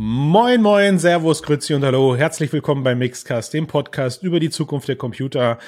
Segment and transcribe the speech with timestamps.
[0.00, 2.14] Moin, moin, Servus, Grüezi und Hallo.
[2.14, 5.58] Herzlich willkommen bei Mixcast, dem Podcast über die Zukunft der Computer.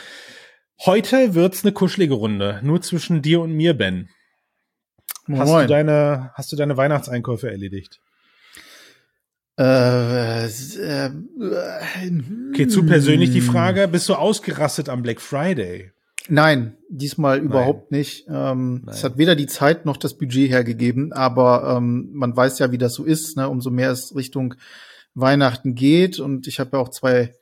[0.87, 4.09] Heute wird's eine kuschelige Runde, nur zwischen dir und mir, Ben.
[5.27, 5.41] Moin.
[5.41, 7.99] Hast du deine, hast du deine Weihnachtseinkäufe erledigt?
[9.59, 11.11] Äh, äh,
[12.51, 15.91] okay, zu persönlich die Frage, bist du ausgerastet am Black Friday?
[16.29, 17.47] Nein, diesmal Nein.
[17.47, 18.27] überhaupt nicht.
[18.29, 22.73] Ähm, es hat weder die Zeit noch das Budget hergegeben, aber ähm, man weiß ja,
[22.73, 23.49] wie das so ist, ne?
[23.49, 24.55] umso mehr es Richtung
[25.15, 26.21] Weihnachten geht.
[26.21, 27.35] Und ich habe ja auch zwei,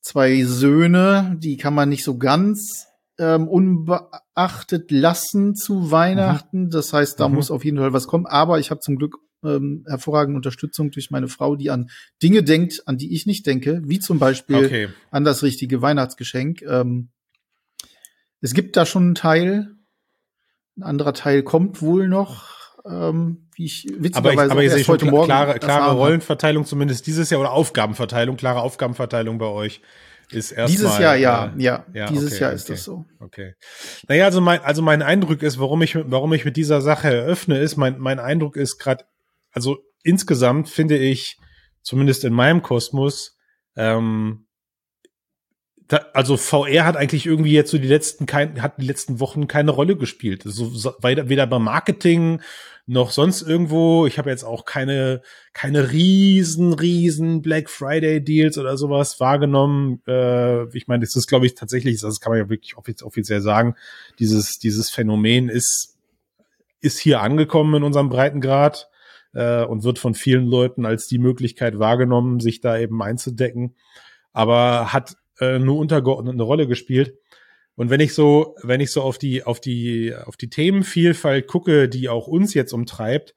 [0.00, 2.86] zwei Söhne, die kann man nicht so ganz
[3.18, 6.64] ähm, unbeachtet lassen zu Weihnachten.
[6.64, 6.70] Mhm.
[6.70, 7.34] Das heißt, da mhm.
[7.36, 8.26] muss auf jeden Fall was kommen.
[8.26, 11.90] Aber ich habe zum Glück ähm, hervorragende Unterstützung durch meine Frau, die an
[12.22, 14.88] Dinge denkt, an die ich nicht denke, wie zum Beispiel okay.
[15.10, 16.62] an das richtige Weihnachtsgeschenk.
[16.62, 17.10] Ähm,
[18.44, 19.70] es gibt da schon einen Teil,
[20.76, 22.52] ein anderer Teil kommt wohl noch.
[22.86, 27.06] Ähm, wie ich witzigerweise aber ich, aber ich sehe heute Morgen klare, klare Rollenverteilung zumindest
[27.06, 29.80] dieses Jahr oder Aufgabenverteilung, klare Aufgabenverteilung bei euch
[30.30, 30.66] ist erstmal.
[30.68, 33.06] Dieses Jahr, ja, äh, ja, ja, Dieses okay, Jahr ist okay, das so.
[33.20, 33.54] Okay.
[34.08, 37.58] Naja, also mein, also mein Eindruck ist, warum ich, warum ich mit dieser Sache eröffne,
[37.58, 39.04] ist, mein, mein Eindruck ist gerade
[39.54, 41.38] also insgesamt finde ich,
[41.82, 43.38] zumindest in meinem Kosmos,
[43.76, 44.43] ähm,
[45.88, 49.46] da, also VR hat eigentlich irgendwie jetzt so die letzten kein, hat die letzten Wochen
[49.46, 50.42] keine Rolle gespielt.
[50.44, 52.40] So, so weder, weder beim Marketing
[52.86, 54.06] noch sonst irgendwo.
[54.06, 60.02] Ich habe jetzt auch keine keine riesen riesen Black Friday Deals oder sowas wahrgenommen.
[60.06, 63.74] Äh, ich meine, das ist glaube ich tatsächlich, das kann man ja wirklich offiziell sagen.
[64.18, 65.98] Dieses dieses Phänomen ist
[66.80, 68.88] ist hier angekommen in unserem Breitengrad
[69.34, 73.74] äh, und wird von vielen Leuten als die Möglichkeit wahrgenommen, sich da eben einzudecken,
[74.32, 77.18] aber hat äh, nur untergeordnet eine Rolle gespielt.
[77.76, 81.88] Und wenn ich so, wenn ich so auf die, auf die, auf die Themenvielfalt gucke,
[81.88, 83.34] die auch uns jetzt umtreibt,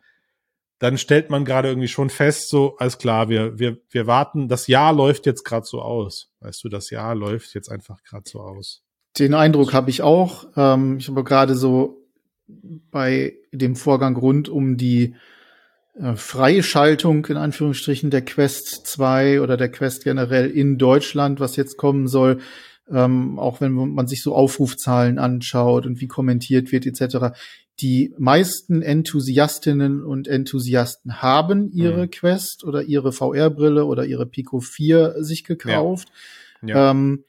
[0.80, 4.67] dann stellt man gerade irgendwie schon fest, so, alles klar, wir, wir, wir warten, das
[4.67, 6.30] Jahr läuft jetzt gerade so aus.
[6.39, 8.84] Weißt du, das Jahr läuft jetzt einfach gerade so aus.
[9.17, 10.45] Den Eindruck habe ich auch.
[10.56, 12.04] Ähm, ich habe gerade so
[12.92, 15.16] bei dem Vorgang rund um die
[15.99, 21.77] äh, Freischaltung in Anführungsstrichen der Quest 2 oder der Quest generell in Deutschland, was jetzt
[21.77, 22.39] kommen soll,
[22.89, 27.37] ähm, auch wenn man sich so Aufrufzahlen anschaut und wie kommentiert wird etc.
[27.80, 32.11] Die meisten Enthusiastinnen und Enthusiasten haben ihre mhm.
[32.11, 36.09] Quest oder ihre VR-Brille oder ihre Pico 4 sich gekauft.
[36.61, 36.69] Ja.
[36.69, 36.91] Ja.
[36.91, 37.23] Ähm,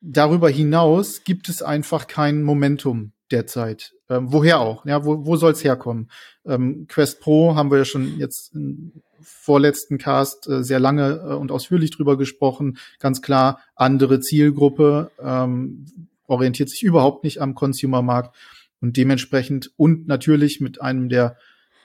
[0.00, 3.92] darüber hinaus gibt es einfach kein Momentum derzeit.
[4.12, 4.84] Ähm, woher auch?
[4.84, 6.10] Ja, wo, wo soll es herkommen?
[6.44, 11.34] Ähm, Quest Pro haben wir ja schon jetzt im vorletzten Cast äh, sehr lange äh,
[11.34, 12.78] und ausführlich drüber gesprochen.
[12.98, 15.86] Ganz klar, andere Zielgruppe, ähm,
[16.26, 18.34] orientiert sich überhaupt nicht am Consumer-Markt
[18.80, 21.36] und dementsprechend und natürlich mit einem der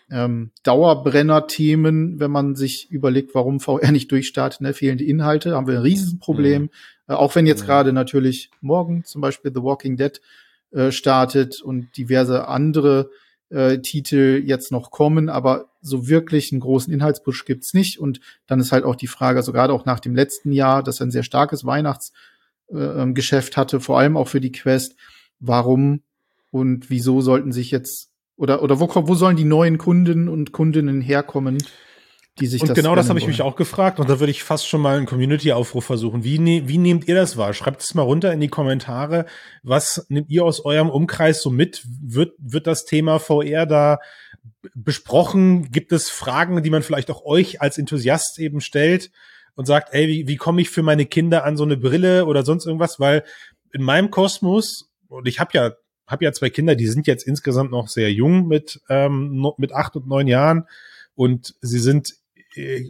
[0.10, 5.76] ähm, Dauerbrenner-Themen, wenn man sich überlegt, warum VR nicht durchstartet, ne, fehlende Inhalte, haben wir
[5.76, 6.64] ein Riesenproblem.
[6.64, 6.70] Mhm.
[7.08, 7.68] Äh, auch wenn jetzt mhm.
[7.68, 10.20] gerade natürlich morgen zum Beispiel The Walking Dead
[10.78, 13.10] äh, startet und diverse andere
[13.50, 17.98] äh, Titel jetzt noch kommen, aber so wirklich einen großen Inhaltspush gibt's nicht.
[17.98, 21.02] Und dann ist halt auch die Frage, also gerade auch nach dem letzten Jahr, das
[21.02, 24.96] ein sehr starkes Weihnachtsgeschäft äh, hatte, vor allem auch für die Quest,
[25.40, 26.04] warum
[26.52, 31.02] und wieso sollten sich jetzt oder oder wo, wo sollen die neuen Kunden und Kundinnen
[31.02, 31.58] herkommen,
[32.40, 34.44] die sich und das genau das habe ich mich auch gefragt und da würde ich
[34.44, 36.24] fast schon mal einen Community-Aufruf versuchen.
[36.24, 37.54] Wie, ne, wie nehmt ihr das wahr?
[37.54, 39.26] Schreibt es mal runter in die Kommentare.
[39.64, 41.84] Was nehmt ihr aus eurem Umkreis so mit?
[42.02, 44.00] Wird, wird das Thema VR da
[44.76, 45.72] besprochen?
[45.72, 49.12] Gibt es Fragen, die man vielleicht auch euch als Enthusiast eben stellt
[49.56, 52.46] und sagt, ey, wie, wie komme ich für meine Kinder an so eine Brille oder
[52.46, 53.00] sonst irgendwas?
[53.00, 53.24] Weil
[53.74, 55.72] in meinem Kosmos, und ich habe ja
[56.08, 59.96] habe ja zwei Kinder, die sind jetzt insgesamt noch sehr jung mit ähm, mit acht
[59.98, 60.66] und neun Jahren
[61.16, 62.14] und sie sind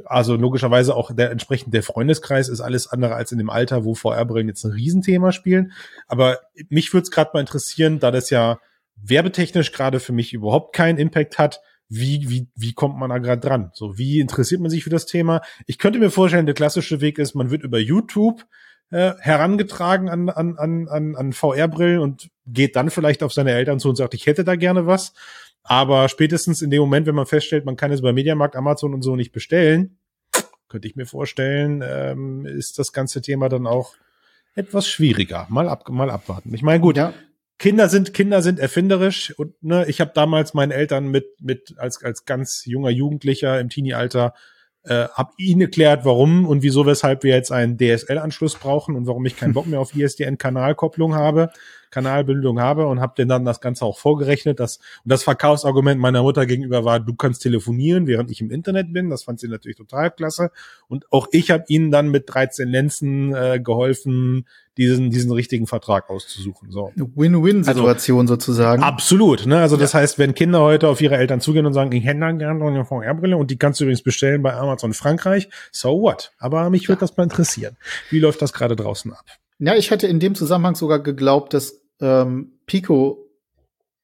[0.06, 3.96] also logischerweise auch der entsprechend der Freundeskreis ist alles andere als in dem Alter, wo
[3.96, 5.72] VR-Brillen jetzt ein Riesenthema spielen.
[6.08, 6.40] Aber
[6.70, 8.60] mich würde es gerade mal interessieren, da das ja
[8.96, 13.42] werbetechnisch gerade für mich überhaupt keinen Impact hat, wie, wie, wie kommt man da gerade
[13.42, 13.72] dran?
[13.74, 15.42] So, wie interessiert man sich für das Thema?
[15.68, 18.46] Ich könnte mir vorstellen, der klassische Weg ist, man wird über YouTube
[18.90, 23.80] äh, herangetragen an, an, an, an, an VR-Brillen und geht dann vielleicht auf seine Eltern
[23.80, 25.14] zu und sagt, ich hätte da gerne was.
[25.68, 29.02] Aber spätestens in dem Moment, wenn man feststellt, man kann es bei Mediamarkt, Amazon und
[29.02, 30.00] so nicht bestellen,
[30.70, 33.94] könnte ich mir vorstellen, ähm, ist das ganze Thema dann auch
[34.56, 35.46] etwas schwieriger.
[35.50, 36.54] Mal ab, mal abwarten.
[36.54, 37.14] Ich meine, gut, ja.
[37.60, 42.04] Kinder sind Kinder sind erfinderisch und ne, ich habe damals meinen Eltern mit mit als
[42.04, 44.36] als ganz junger Jugendlicher im Teenie-Alter
[44.84, 49.26] äh, habe ihnen erklärt, warum und wieso, weshalb wir jetzt einen DSL-Anschluss brauchen und warum
[49.26, 51.52] ich keinen Bock mehr auf ISDN-Kanalkopplung habe.
[51.92, 54.60] Kanalbildung habe und habe denen dann das Ganze auch vorgerechnet.
[54.60, 58.94] Dass, und das Verkaufsargument meiner Mutter gegenüber war, du kannst telefonieren, während ich im Internet
[58.94, 59.10] bin.
[59.10, 60.52] Das fand sie natürlich total klasse.
[60.88, 64.46] Und auch ich habe ihnen dann mit 13 Lenzen äh, geholfen,
[64.78, 66.72] diesen, diesen richtigen Vertrag auszusuchen.
[66.72, 66.92] So.
[66.96, 68.84] Win-Win-Situation also, sozusagen.
[68.84, 69.46] Absolut.
[69.46, 69.60] Ne?
[69.60, 72.64] Also das heißt, wenn Kinder heute auf ihre Eltern zugehen und sagen, ich hätte gerne
[72.64, 76.32] eine VR-Brille und die kannst du übrigens bestellen bei Amazon Frankreich, so what?
[76.38, 77.08] Aber mich würde ja.
[77.08, 77.76] das mal interessieren.
[78.10, 79.26] Wie läuft das gerade draußen ab?
[79.60, 83.28] Ja, ich hätte in dem Zusammenhang sogar geglaubt, dass ähm, Pico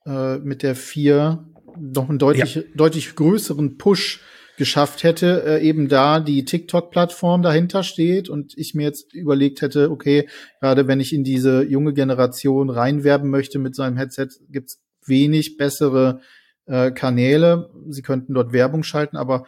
[0.05, 1.45] äh, mit der 4
[1.79, 2.61] noch einen deutlich, ja.
[2.75, 4.21] deutlich größeren Push
[4.57, 9.89] geschafft hätte, äh, eben da die TikTok-Plattform dahinter steht und ich mir jetzt überlegt hätte,
[9.89, 10.27] okay,
[10.59, 16.21] gerade wenn ich in diese junge Generation reinwerben möchte mit seinem Headset, gibt's wenig bessere
[16.65, 17.69] äh, Kanäle.
[17.89, 19.45] Sie könnten dort Werbung schalten, aber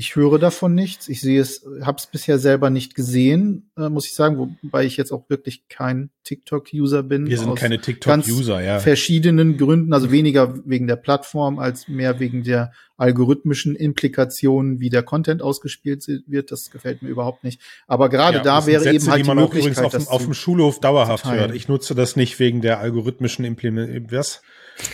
[0.00, 1.08] ich höre davon nichts.
[1.08, 4.96] Ich sehe es, habe es bisher selber nicht gesehen, äh, muss ich sagen, wobei ich
[4.96, 7.26] jetzt auch wirklich kein TikTok-User bin.
[7.26, 8.78] Wir sind keine TikTok-User, ja.
[8.78, 15.02] Verschiedenen Gründen, also weniger wegen der Plattform als mehr wegen der algorithmischen Implikationen, wie der
[15.02, 16.52] Content ausgespielt wird.
[16.52, 17.60] Das gefällt mir überhaupt nicht.
[17.88, 20.34] Aber gerade ja, da wäre Sätze, eben halt die, die Möglichkeit, auf, dem, auf dem
[20.34, 21.52] Schulhof dauerhaft hört.
[21.56, 24.12] Ich nutze das nicht wegen der algorithmischen Implementierung.
[24.12, 24.42] Was?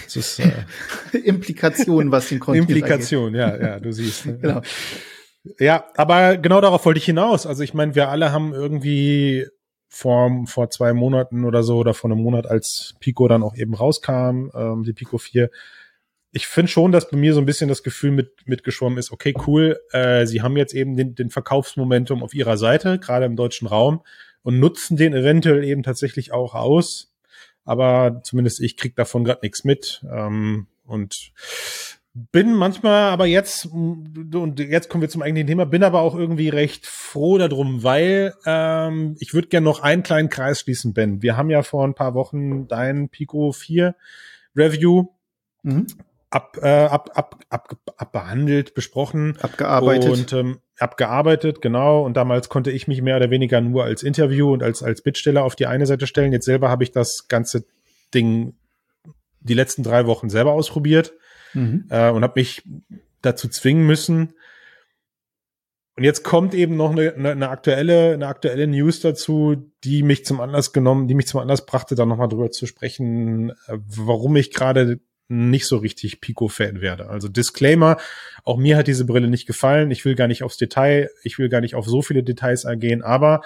[0.05, 0.65] Das ist, äh,
[1.19, 4.27] Implikation, was den Content Implikation, ja, ja, du siehst.
[4.27, 4.39] Ne?
[4.43, 4.63] genau.
[5.59, 7.47] Ja, aber genau darauf wollte ich hinaus.
[7.47, 9.47] Also ich meine, wir alle haben irgendwie
[9.89, 13.75] vor, vor zwei Monaten oder so oder vor einem Monat, als Pico dann auch eben
[13.75, 15.51] rauskam, ähm, die Pico 4,
[16.37, 19.35] ich finde schon, dass bei mir so ein bisschen das Gefühl mit, mitgeschwommen ist, okay,
[19.47, 23.69] cool, äh, sie haben jetzt eben den, den Verkaufsmomentum auf ihrer Seite, gerade im deutschen
[23.69, 24.03] Raum,
[24.43, 27.14] und nutzen den eventuell eben tatsächlich auch aus
[27.65, 30.05] aber zumindest ich krieg davon gerade nichts mit.
[30.11, 31.33] Ähm, und
[32.15, 36.49] bin manchmal aber jetzt, und jetzt kommen wir zum eigentlichen Thema, bin aber auch irgendwie
[36.49, 41.23] recht froh darum, weil ähm, ich würde gerne noch einen kleinen Kreis schließen, Ben.
[41.23, 43.97] Wir haben ja vor ein paar Wochen dein Pico 4
[44.55, 45.09] Review
[45.65, 45.89] mhm.
[46.35, 49.39] Ab, äh, ab, ab, ab, ab behandelt, besprochen.
[49.41, 50.11] Abgearbeitet.
[50.11, 52.05] Und ähm, abgearbeitet, genau.
[52.05, 55.45] Und damals konnte ich mich mehr oder weniger nur als Interview und als, als Bittsteller
[55.45, 56.33] auf die eine Seite stellen.
[56.33, 57.65] Jetzt selber habe ich das ganze
[58.13, 58.55] Ding
[59.41, 61.13] die letzten drei Wochen selber ausprobiert
[61.53, 61.87] mhm.
[61.91, 62.63] äh, und habe mich
[63.23, 64.33] dazu zwingen müssen.
[65.97, 70.25] Und jetzt kommt eben noch eine, eine, eine, aktuelle, eine aktuelle News dazu, die mich
[70.25, 74.35] zum Anlass genommen, die mich zum Anlass brachte, da nochmal drüber zu sprechen, äh, warum
[74.35, 74.99] ich gerade
[75.29, 77.09] nicht so richtig Pico-Fan werde.
[77.09, 77.97] Also Disclaimer,
[78.45, 79.91] auch mir hat diese Brille nicht gefallen.
[79.91, 83.03] Ich will gar nicht aufs Detail, ich will gar nicht auf so viele Details eingehen,
[83.03, 83.43] aber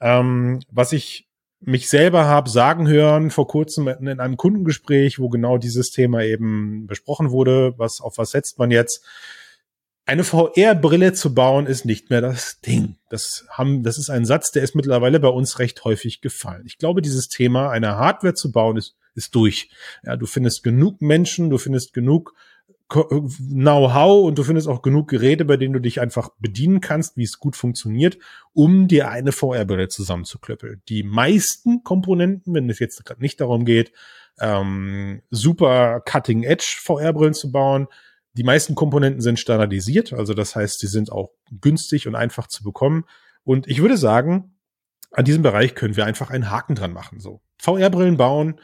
[0.00, 1.28] ähm, was ich
[1.66, 6.86] mich selber habe sagen hören vor kurzem in einem Kundengespräch, wo genau dieses Thema eben
[6.86, 9.04] besprochen wurde, was auf was setzt man jetzt?
[10.06, 12.96] Eine VR-Brille zu bauen ist nicht mehr das Ding.
[13.08, 16.64] Das haben, das ist ein Satz, der ist mittlerweile bei uns recht häufig gefallen.
[16.66, 19.70] Ich glaube, dieses Thema, eine Hardware zu bauen, ist ist durch.
[20.02, 22.34] Ja, du findest genug Menschen, du findest genug
[22.88, 27.24] Know-how und du findest auch genug Geräte, bei denen du dich einfach bedienen kannst, wie
[27.24, 28.18] es gut funktioniert,
[28.52, 30.82] um dir eine VR-Brille zusammenzuklöppeln.
[30.88, 33.92] Die meisten Komponenten, wenn es jetzt gerade nicht darum geht,
[34.38, 37.88] ähm, super Cutting-Edge VR-Brillen zu bauen,
[38.34, 41.30] die meisten Komponenten sind standardisiert, also das heißt, sie sind auch
[41.60, 43.04] günstig und einfach zu bekommen.
[43.44, 44.56] Und ich würde sagen,
[45.12, 47.20] an diesem Bereich können wir einfach einen Haken dran machen.
[47.20, 48.60] So VR-Brillen bauen,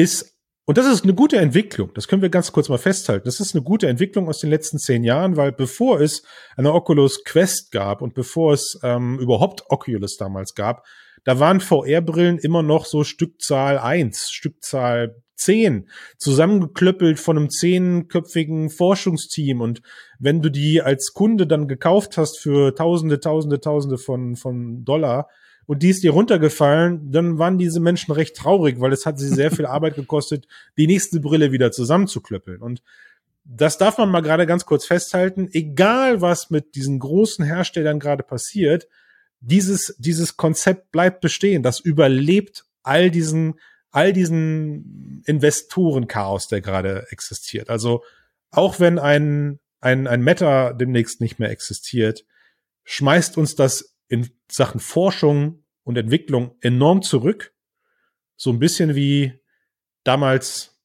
[0.00, 0.36] ist,
[0.66, 3.54] und das ist eine gute Entwicklung, das können wir ganz kurz mal festhalten, das ist
[3.54, 6.22] eine gute Entwicklung aus den letzten zehn Jahren, weil bevor es
[6.56, 10.84] eine Oculus Quest gab und bevor es ähm, überhaupt Oculus damals gab,
[11.24, 15.88] da waren VR-Brillen immer noch so Stückzahl eins, Stückzahl zehn,
[16.18, 19.60] zusammengeklöppelt von einem zehnköpfigen Forschungsteam.
[19.60, 19.82] Und
[20.18, 25.28] wenn du die als Kunde dann gekauft hast für Tausende, Tausende, Tausende von, von Dollar,
[25.66, 29.28] und die ist dir runtergefallen, dann waren diese Menschen recht traurig, weil es hat sie
[29.28, 32.60] sehr viel Arbeit gekostet, die nächste Brille wieder zusammenzuklöppeln.
[32.60, 32.82] Und
[33.44, 35.48] das darf man mal gerade ganz kurz festhalten.
[35.52, 38.86] Egal was mit diesen großen Herstellern gerade passiert,
[39.40, 41.62] dieses, dieses Konzept bleibt bestehen.
[41.62, 43.58] Das überlebt all diesen,
[43.90, 47.70] all diesen Investorenchaos, der gerade existiert.
[47.70, 48.02] Also
[48.50, 52.24] auch wenn ein, ein, ein Meta demnächst nicht mehr existiert,
[52.84, 57.54] schmeißt uns das in Sachen Forschung und Entwicklung enorm zurück.
[58.36, 59.40] So ein bisschen wie
[60.04, 60.82] damals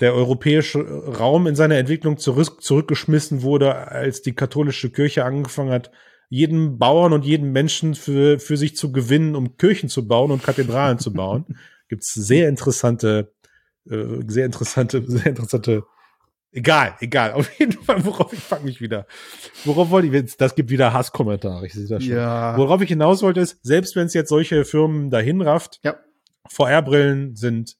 [0.00, 5.90] der europäische Raum in seiner Entwicklung zurück, zurückgeschmissen wurde, als die katholische Kirche angefangen hat,
[6.28, 10.42] jeden Bauern und jeden Menschen für, für sich zu gewinnen, um Kirchen zu bauen und
[10.42, 11.58] Kathedralen zu bauen.
[11.88, 13.32] Gibt's sehr interessante,
[13.88, 15.84] äh, sehr interessante, sehr interessante
[16.52, 17.32] Egal, egal.
[17.34, 19.06] Auf jeden Fall, worauf ich fange mich wieder.
[19.64, 20.40] Worauf wollte ich jetzt?
[20.40, 21.66] Das gibt wieder Hasskommentare.
[21.66, 22.14] Ich sehe das schon.
[22.14, 22.56] Ja.
[22.56, 25.96] Worauf ich hinaus wollte ist, selbst wenn es jetzt solche Firmen dahin rafft, ja.
[26.48, 27.76] VR-Brillen sind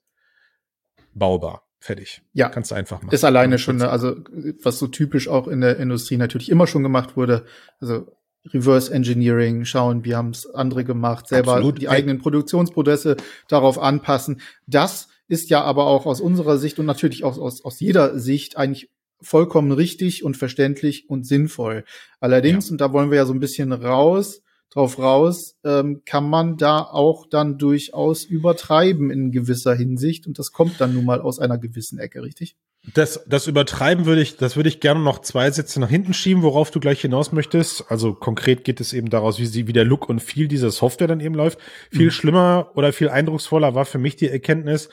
[1.14, 1.66] baubar.
[1.80, 2.22] Fertig.
[2.34, 2.50] Ja.
[2.50, 3.14] Kannst du einfach machen.
[3.14, 4.16] Ist alleine schon, also
[4.62, 7.46] was so typisch auch in der Industrie natürlich immer schon gemacht wurde.
[7.80, 8.06] Also
[8.46, 11.80] Reverse Engineering schauen, wie haben es andere gemacht, selber Absolut.
[11.80, 13.16] die eigenen Produktionsprozesse
[13.48, 14.40] darauf anpassen.
[14.66, 18.56] Das ist ja aber auch aus unserer Sicht und natürlich auch aus, aus jeder Sicht
[18.56, 18.90] eigentlich
[19.22, 21.84] vollkommen richtig und verständlich und sinnvoll.
[22.18, 22.72] Allerdings, ja.
[22.72, 26.80] und da wollen wir ja so ein bisschen raus, drauf raus, ähm, kann man da
[26.80, 31.58] auch dann durchaus übertreiben in gewisser Hinsicht und das kommt dann nun mal aus einer
[31.58, 32.56] gewissen Ecke, richtig?
[32.94, 36.42] Das, das Übertreiben würde ich, das würde ich gerne noch zwei Sätze nach hinten schieben,
[36.42, 37.90] worauf du gleich hinaus möchtest.
[37.90, 41.08] Also konkret geht es eben daraus, wie sie, wie der Look und Feel dieser Software
[41.08, 41.58] dann eben läuft.
[41.90, 42.10] Viel mhm.
[42.10, 44.88] schlimmer oder viel eindrucksvoller war für mich die Erkenntnis,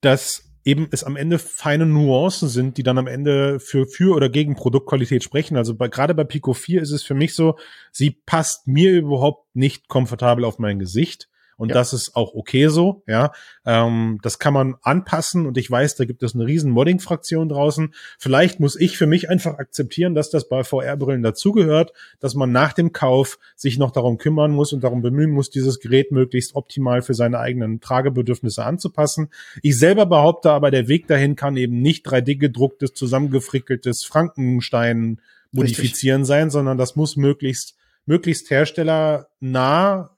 [0.00, 4.28] dass eben es am Ende feine Nuancen sind, die dann am Ende für, für oder
[4.28, 5.56] gegen Produktqualität sprechen.
[5.56, 7.56] Also bei, gerade bei Pico 4 ist es für mich so,
[7.90, 11.28] sie passt mir überhaupt nicht komfortabel auf mein Gesicht.
[11.62, 11.74] Und ja.
[11.74, 13.30] das ist auch okay so, ja.
[13.64, 17.94] Ähm, das kann man anpassen und ich weiß, da gibt es eine riesen Modding-Fraktion draußen.
[18.18, 22.72] Vielleicht muss ich für mich einfach akzeptieren, dass das bei VR-Brillen dazugehört, dass man nach
[22.72, 27.00] dem Kauf sich noch darum kümmern muss und darum bemühen muss, dieses Gerät möglichst optimal
[27.00, 29.28] für seine eigenen Tragebedürfnisse anzupassen.
[29.62, 35.20] Ich selber behaupte aber, der Weg dahin kann eben nicht 3D gedrucktes, zusammengefrickeltes Frankenstein
[35.52, 36.28] modifizieren Richtig.
[36.28, 40.10] sein, sondern das muss möglichst möglichst herstellernah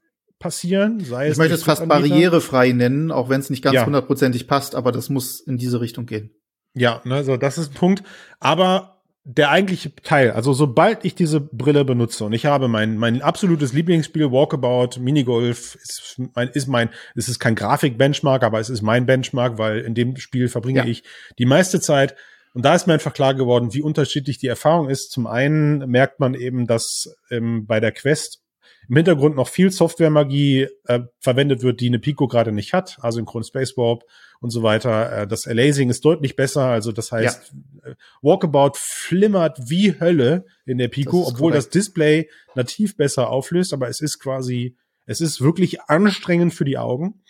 [0.44, 1.00] passieren.
[1.00, 4.46] Sei ich möchte es fast barrierefrei nennen, auch wenn es nicht ganz hundertprozentig ja.
[4.46, 6.32] passt, aber das muss in diese Richtung gehen.
[6.74, 8.02] Ja, ne, so das ist ein Punkt.
[8.40, 13.22] Aber der eigentliche Teil, also sobald ich diese Brille benutze und ich habe mein mein
[13.22, 18.82] absolutes Lieblingsspiel Walkabout Minigolf ist mein ist mein es ist kein Grafik-Benchmark, aber es ist
[18.82, 20.84] mein Benchmark, weil in dem Spiel verbringe ja.
[20.84, 21.04] ich
[21.38, 22.16] die meiste Zeit
[22.52, 25.10] und da ist mir einfach klar geworden, wie unterschiedlich die Erfahrung ist.
[25.10, 28.43] Zum einen merkt man eben, dass ähm, bei der Quest
[28.88, 33.44] im Hintergrund noch viel Software-Magie äh, verwendet wird, die eine Pico gerade nicht hat, asynchron
[33.44, 34.04] Space Warp
[34.40, 35.22] und so weiter.
[35.22, 37.52] Äh, das Aliasing ist deutlich besser, also das heißt,
[37.84, 37.90] ja.
[37.90, 41.66] Äh, Walkabout flimmert wie Hölle in der Pico, das obwohl korrekt.
[41.66, 44.76] das Display nativ besser auflöst, aber es ist quasi,
[45.06, 47.22] es ist wirklich anstrengend für die Augen.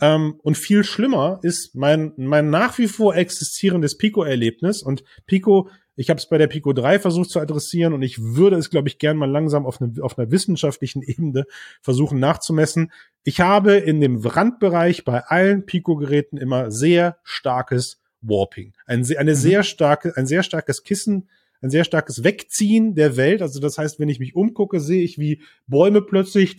[0.00, 4.82] Ähm, und viel schlimmer ist mein, mein nach wie vor existierendes Pico-Erlebnis.
[4.82, 8.56] Und Pico ich habe es bei der Pico 3 versucht zu adressieren und ich würde
[8.56, 11.44] es, glaube ich, gern mal langsam auf, eine, auf einer wissenschaftlichen Ebene
[11.82, 12.92] versuchen nachzumessen.
[13.22, 18.72] Ich habe in dem Randbereich bei allen Pico-Geräten immer sehr starkes Warping.
[18.86, 19.36] Ein, eine mhm.
[19.36, 21.28] sehr starke, ein sehr starkes Kissen,
[21.60, 23.40] ein sehr starkes Wegziehen der Welt.
[23.40, 26.56] Also das heißt, wenn ich mich umgucke, sehe ich, wie Bäume plötzlich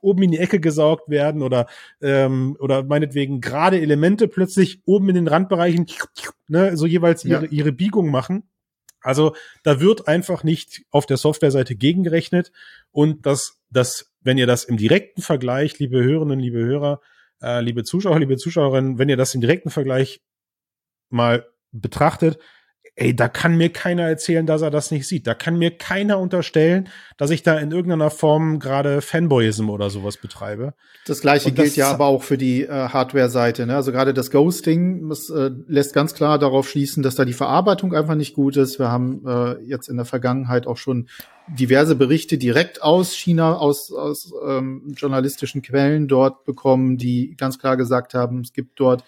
[0.00, 1.66] oben in die Ecke gesaugt werden oder
[2.00, 5.86] ähm, oder meinetwegen gerade Elemente plötzlich oben in den Randbereichen
[6.48, 7.50] ne, so jeweils ihre, ja.
[7.50, 8.44] ihre Biegung machen.
[9.00, 12.52] Also da wird einfach nicht auf der Softwareseite gegengerechnet.
[12.90, 17.00] Und das, das, wenn ihr das im direkten Vergleich, liebe Hörerinnen, liebe Hörer,
[17.42, 20.20] äh, liebe Zuschauer, liebe Zuschauerinnen, wenn ihr das im direkten Vergleich
[21.10, 22.38] mal betrachtet,
[22.98, 25.26] ey, da kann mir keiner erzählen, dass er das nicht sieht.
[25.26, 30.16] Da kann mir keiner unterstellen, dass ich da in irgendeiner Form gerade Fanboyism oder sowas
[30.16, 30.74] betreibe.
[31.06, 33.66] Das gleiche gilt ja aber auch für die äh, Hardware-Seite.
[33.66, 33.76] Ne?
[33.76, 37.94] Also gerade das Ghosting das, äh, lässt ganz klar darauf schließen, dass da die Verarbeitung
[37.94, 38.80] einfach nicht gut ist.
[38.80, 41.08] Wir haben äh, jetzt in der Vergangenheit auch schon
[41.46, 47.76] diverse Berichte direkt aus China, aus, aus ähm, journalistischen Quellen dort bekommen, die ganz klar
[47.76, 49.04] gesagt haben, es gibt dort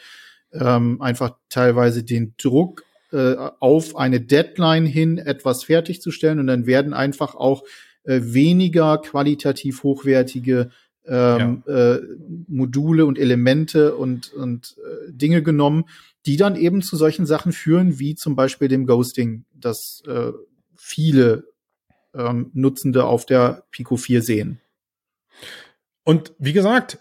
[0.52, 6.94] ähm, einfach teilweise den Druck äh, auf eine Deadline hin etwas fertigzustellen und dann werden
[6.94, 7.64] einfach auch
[8.04, 10.70] äh, weniger qualitativ hochwertige
[11.06, 11.94] ähm, ja.
[11.94, 12.02] äh,
[12.48, 15.84] Module und Elemente und, und äh, Dinge genommen,
[16.26, 20.32] die dann eben zu solchen Sachen führen, wie zum Beispiel dem Ghosting, das äh,
[20.76, 21.44] viele
[22.14, 24.60] ähm, Nutzende auf der Pico 4 sehen.
[26.04, 26.98] Und wie gesagt,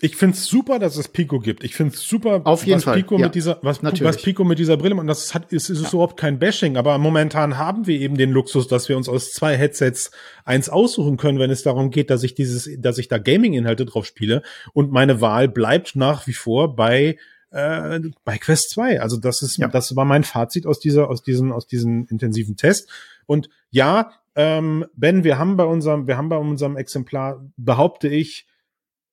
[0.00, 1.64] ich finde es super, dass es Pico gibt.
[1.64, 2.96] Ich finde es super, Auf jeden was Fall.
[2.96, 5.82] Pico ja, mit dieser, was, was, Pico mit dieser Brille und das hat, ist, ist
[5.82, 5.88] ja.
[5.90, 9.56] überhaupt kein Bashing, aber momentan haben wir eben den Luxus, dass wir uns aus zwei
[9.56, 10.10] Headsets
[10.44, 14.06] eins aussuchen können, wenn es darum geht, dass ich dieses, dass ich da Gaming-Inhalte drauf
[14.06, 17.16] spiele und meine Wahl bleibt nach wie vor bei
[17.50, 19.00] äh, bei Quest 2.
[19.00, 19.68] Also das ist, ja.
[19.68, 22.88] das war mein Fazit aus dieser, aus diesem, aus diesem intensiven Test.
[23.26, 28.46] Und ja, ähm, Ben, wir haben bei unserem, wir haben bei unserem Exemplar, behaupte ich,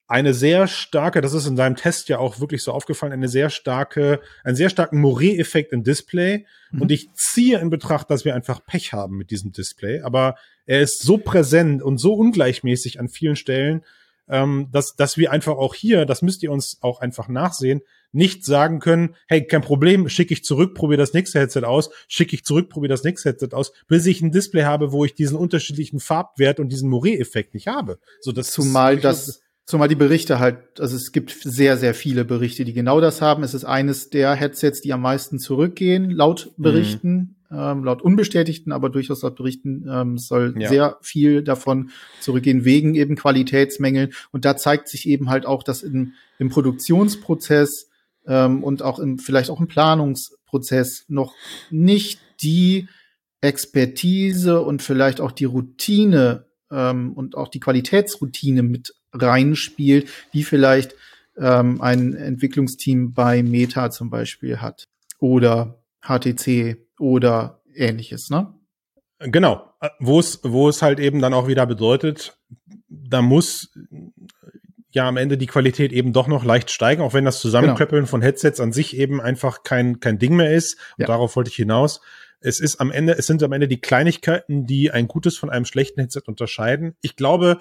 [0.07, 3.49] eine sehr starke, das ist in deinem Test ja auch wirklich so aufgefallen, eine sehr
[3.49, 6.45] starke, einen sehr starken Moret-Effekt im Display.
[6.71, 6.81] Mhm.
[6.81, 10.01] Und ich ziehe in Betracht, dass wir einfach Pech haben mit diesem Display.
[10.01, 10.35] Aber
[10.65, 13.83] er ist so präsent und so ungleichmäßig an vielen Stellen,
[14.29, 17.81] ähm, dass, dass wir einfach auch hier, das müsst ihr uns auch einfach nachsehen,
[18.13, 22.35] nicht sagen können, hey, kein Problem, schicke ich zurück, probiere das nächste Headset aus, schicke
[22.35, 25.37] ich zurück, probiere das nächste Headset aus, bis ich ein Display habe, wo ich diesen
[25.37, 27.99] unterschiedlichen Farbwert und diesen Moret-Effekt nicht habe.
[28.21, 32.63] So, das Zumal das Zumal die Berichte halt, also es gibt sehr, sehr viele Berichte,
[32.63, 33.43] die genau das haben.
[33.43, 36.63] Es ist eines der Headsets, die am meisten zurückgehen, laut mhm.
[36.63, 37.57] Berichten, mhm.
[37.59, 40.69] ähm, laut unbestätigten, aber durchaus laut Berichten ähm, soll ja.
[40.69, 41.89] sehr viel davon
[42.21, 44.13] zurückgehen, wegen eben Qualitätsmängeln.
[44.31, 47.89] Und da zeigt sich eben halt auch, dass in, im Produktionsprozess
[48.25, 51.33] ähm, und auch im, vielleicht auch im Planungsprozess noch
[51.71, 52.87] nicht die
[53.41, 60.95] Expertise und vielleicht auch die Routine ähm, und auch die Qualitätsroutine mit reinspielt, die vielleicht
[61.37, 64.85] ähm, ein Entwicklungsteam bei Meta zum Beispiel hat
[65.19, 68.53] oder HTC oder ähnliches, ne?
[69.19, 72.37] Genau, wo es, wo es halt eben dann auch wieder bedeutet,
[72.87, 73.73] da muss
[74.91, 78.09] ja am Ende die Qualität eben doch noch leicht steigen, auch wenn das Zusammenklöppeln genau.
[78.09, 80.75] von Headsets an sich eben einfach kein, kein Ding mehr ist.
[80.97, 81.07] Und ja.
[81.07, 82.01] darauf wollte ich hinaus.
[82.39, 85.65] Es ist am Ende, es sind am Ende die Kleinigkeiten, die ein gutes von einem
[85.65, 86.95] schlechten Headset unterscheiden.
[87.01, 87.57] Ich glaube,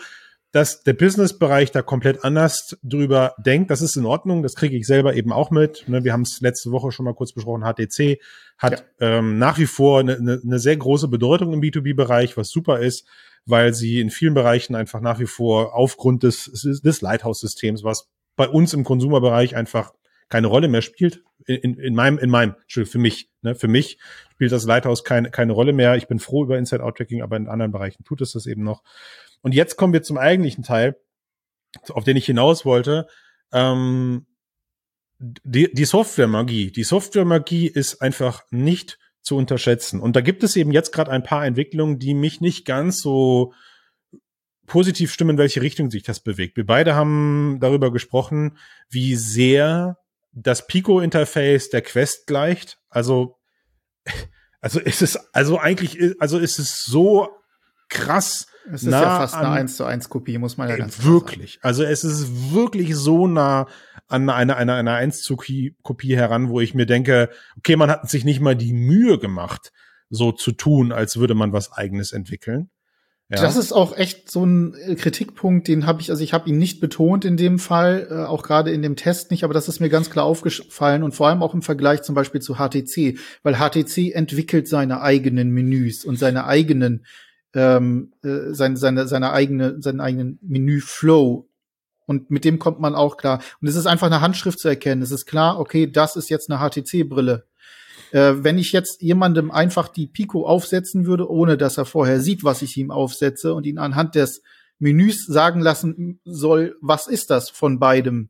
[0.56, 3.70] dass der Business-Bereich da komplett anders drüber denkt.
[3.70, 5.86] Das ist in Ordnung, das kriege ich selber eben auch mit.
[5.86, 7.62] Ne, wir haben es letzte Woche schon mal kurz besprochen.
[7.62, 8.22] HTC
[8.56, 9.18] hat ja.
[9.18, 13.06] ähm, nach wie vor eine, eine, eine sehr große Bedeutung im B2B-Bereich, was super ist,
[13.44, 16.50] weil sie in vielen Bereichen einfach nach wie vor aufgrund des,
[16.82, 19.92] des Lighthouse-Systems, was bei uns im Konsumerbereich einfach
[20.30, 21.22] keine Rolle mehr spielt.
[21.44, 23.98] In, in meinem, in meinem, für mich, ne, für mich
[24.32, 25.96] spielt das Lighthouse keine, keine Rolle mehr.
[25.96, 28.82] Ich bin froh über Inside-Out-Tracking, aber in anderen Bereichen tut es das eben noch.
[29.42, 30.96] Und jetzt kommen wir zum eigentlichen Teil,
[31.90, 33.06] auf den ich hinaus wollte.
[33.52, 34.26] Ähm,
[35.18, 36.70] die, die Software-Magie.
[36.72, 40.00] Die Software-Magie ist einfach nicht zu unterschätzen.
[40.00, 43.52] Und da gibt es eben jetzt gerade ein paar Entwicklungen, die mich nicht ganz so
[44.66, 46.56] positiv stimmen, in welche Richtung sich das bewegt.
[46.56, 49.98] Wir beide haben darüber gesprochen, wie sehr
[50.32, 52.78] das Pico-Interface der Quest gleicht.
[52.88, 53.38] Also,
[54.60, 57.28] also ist es, also eigentlich, also ist es so
[57.88, 61.12] krass es ist ja fast eine 1 zu 1 Kopie, muss man ja ganz klar
[61.12, 61.54] Wirklich.
[61.54, 61.64] Sagen.
[61.64, 63.66] Also es ist wirklich so nah
[64.08, 68.08] an eine, eine, eine 1 zu Kopie heran, wo ich mir denke, okay, man hat
[68.08, 69.72] sich nicht mal die Mühe gemacht,
[70.10, 72.70] so zu tun, als würde man was eigenes entwickeln.
[73.28, 73.42] Ja.
[73.42, 76.58] Das ist auch echt so ein äh, Kritikpunkt, den habe ich, also ich habe ihn
[76.58, 79.80] nicht betont in dem Fall, äh, auch gerade in dem Test nicht, aber das ist
[79.80, 83.56] mir ganz klar aufgefallen und vor allem auch im Vergleich zum Beispiel zu HTC, weil
[83.56, 87.04] HTC entwickelt seine eigenen Menüs und seine eigenen
[87.56, 91.48] ähm, äh, seine, seine, seine eigene, seinen eigenen Menü-Flow.
[92.04, 93.42] Und mit dem kommt man auch klar.
[93.60, 95.02] Und es ist einfach eine Handschrift zu erkennen.
[95.02, 97.46] Es ist klar, okay, das ist jetzt eine HTC-Brille.
[98.12, 102.44] Äh, wenn ich jetzt jemandem einfach die Pico aufsetzen würde, ohne dass er vorher sieht,
[102.44, 104.42] was ich ihm aufsetze und ihn anhand des
[104.78, 108.28] Menüs sagen lassen soll, was ist das von beidem?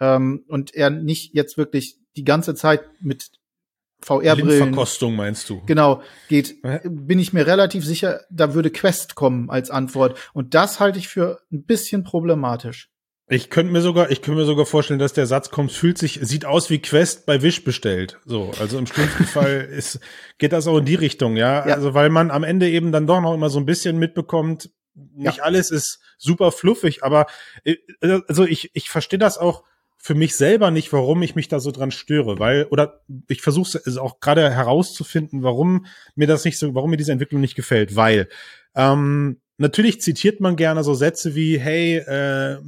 [0.00, 3.30] Ähm, und er nicht jetzt wirklich die ganze Zeit mit
[4.04, 4.58] VR-Brillen.
[4.58, 5.62] Verkostung meinst du?
[5.66, 10.18] Genau, geht, bin ich mir relativ sicher, da würde Quest kommen als Antwort.
[10.34, 12.90] Und das halte ich für ein bisschen problematisch.
[13.26, 16.20] Ich könnte mir sogar, ich könnte mir sogar vorstellen, dass der Satz kommt, fühlt sich,
[16.22, 18.18] sieht aus wie Quest bei Wish bestellt.
[18.26, 19.98] So, also im schlimmsten Fall ist,
[20.36, 21.66] geht das auch in die Richtung, ja?
[21.66, 21.74] ja?
[21.74, 25.38] Also, weil man am Ende eben dann doch noch immer so ein bisschen mitbekommt, nicht
[25.38, 25.42] ja.
[25.42, 27.26] alles ist super fluffig, aber,
[27.64, 27.76] äh,
[28.28, 29.64] also ich, ich verstehe das auch,
[30.04, 33.80] für mich selber nicht, warum ich mich da so dran störe, weil oder ich versuche
[33.86, 37.96] es auch gerade herauszufinden, warum mir das nicht so, warum mir diese Entwicklung nicht gefällt,
[37.96, 38.28] weil
[38.74, 42.58] ähm, Natürlich zitiert man gerne so Sätze wie, hey, äh,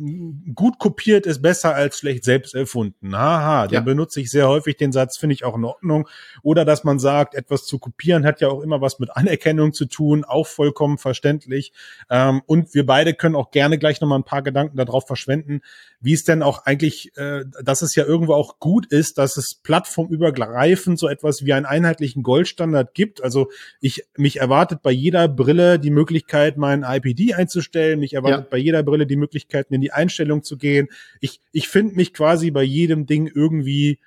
[0.55, 3.17] gut kopiert ist besser als schlecht selbst erfunden.
[3.17, 3.81] Haha, ja.
[3.81, 6.09] benutze ich sehr häufig den Satz, finde ich auch in Ordnung.
[6.45, 9.87] Oder dass man sagt, etwas zu kopieren hat ja auch immer was mit Anerkennung zu
[9.87, 11.73] tun, auch vollkommen verständlich.
[12.09, 15.63] Ähm, und wir beide können auch gerne gleich nochmal ein paar Gedanken darauf verschwenden,
[16.01, 19.57] wie es denn auch eigentlich, äh, dass es ja irgendwo auch gut ist, dass es
[19.61, 23.25] plattformübergreifend so etwas wie einen einheitlichen Goldstandard gibt.
[23.25, 28.01] Also ich, mich erwartet bei jeder Brille die Möglichkeit, mein IPD einzustellen.
[28.01, 28.51] Mich erwartet ja.
[28.51, 30.89] bei jeder Brille die Möglichkeit, in die Einstellung zu gehen.
[31.21, 33.99] Ich, ich finde mich quasi bei jedem Ding irgendwie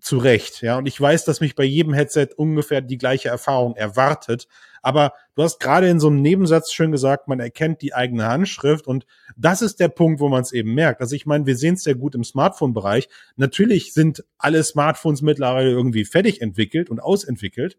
[0.00, 0.78] zurecht, ja.
[0.78, 4.46] Und ich weiß, dass mich bei jedem Headset ungefähr die gleiche Erfahrung erwartet.
[4.82, 8.86] Aber du hast gerade in so einem Nebensatz schön gesagt, man erkennt die eigene Handschrift
[8.86, 9.04] und
[9.36, 11.00] das ist der Punkt, wo man es eben merkt.
[11.00, 13.08] Also ich meine, wir sehen es sehr gut im Smartphone-Bereich.
[13.36, 17.76] Natürlich sind alle Smartphones mittlerweile irgendwie fertig entwickelt und ausentwickelt.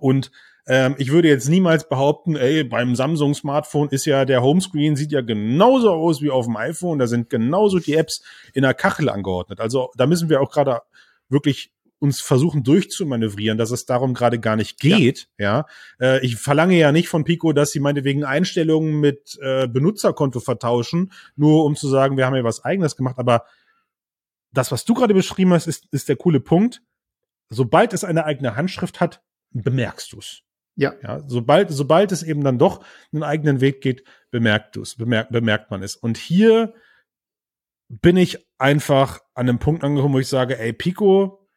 [0.00, 0.32] Und
[0.66, 5.12] ähm, ich würde jetzt niemals behaupten, ey, beim Samsung Smartphone ist ja der Homescreen sieht
[5.12, 6.98] ja genauso aus wie auf dem iPhone.
[6.98, 9.60] Da sind genauso die Apps in der Kachel angeordnet.
[9.60, 10.80] Also da müssen wir auch gerade
[11.28, 15.28] wirklich uns versuchen durchzumanövrieren, dass es darum gerade gar nicht geht.
[15.38, 15.66] Ja,
[16.00, 16.16] ja.
[16.16, 21.12] Äh, ich verlange ja nicht von Pico, dass sie meinetwegen Einstellungen mit äh, Benutzerkonto vertauschen,
[21.36, 23.18] nur um zu sagen, wir haben ja was Eigenes gemacht.
[23.18, 23.44] Aber
[24.52, 26.82] das, was du gerade beschrieben hast, ist, ist der coole Punkt.
[27.48, 30.42] Sobald es eine eigene Handschrift hat, bemerkst du es.
[30.76, 30.94] Ja.
[31.02, 31.22] ja.
[31.26, 35.70] Sobald, sobald es eben dann doch einen eigenen Weg geht, bemerkt du es, bemerkt, bemerkt
[35.70, 35.96] man es.
[35.96, 36.74] Und hier
[37.88, 41.48] bin ich einfach an einem Punkt angekommen, wo ich sage, ey, Pico,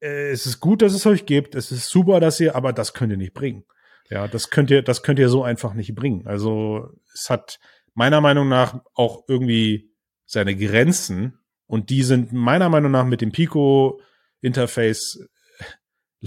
[0.00, 2.92] äh, es ist gut, dass es euch gibt, es ist super, dass ihr, aber das
[2.92, 3.64] könnt ihr nicht bringen.
[4.10, 6.26] Ja, das könnt ihr, das könnt ihr so einfach nicht bringen.
[6.26, 7.58] Also es hat
[7.94, 9.94] meiner Meinung nach auch irgendwie
[10.26, 14.00] seine Grenzen und die sind meiner Meinung nach mit dem Pico
[14.42, 15.26] Interface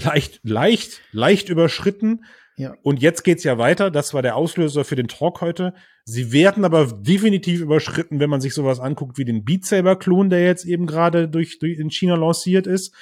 [0.03, 2.25] leicht, leicht, leicht überschritten.
[2.55, 2.75] Ja.
[2.81, 3.91] Und jetzt geht's ja weiter.
[3.91, 5.73] Das war der Auslöser für den Talk heute.
[6.05, 10.31] Sie werden aber definitiv überschritten, wenn man sich sowas anguckt wie den Beat Saber Klon,
[10.31, 12.95] der jetzt eben gerade durch, durch in China lanciert ist.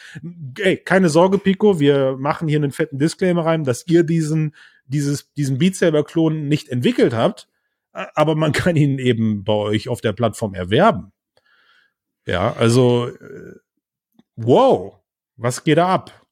[0.59, 4.55] Ey, keine Sorge, Pico, wir machen hier einen fetten Disclaimer rein, dass ihr diesen,
[4.87, 7.47] dieses, diesen Beat Saber Klon nicht entwickelt habt,
[7.91, 11.13] aber man kann ihn eben bei euch auf der Plattform erwerben.
[12.25, 13.55] Ja, also, äh,
[14.35, 14.99] wow,
[15.37, 16.24] was geht da ab?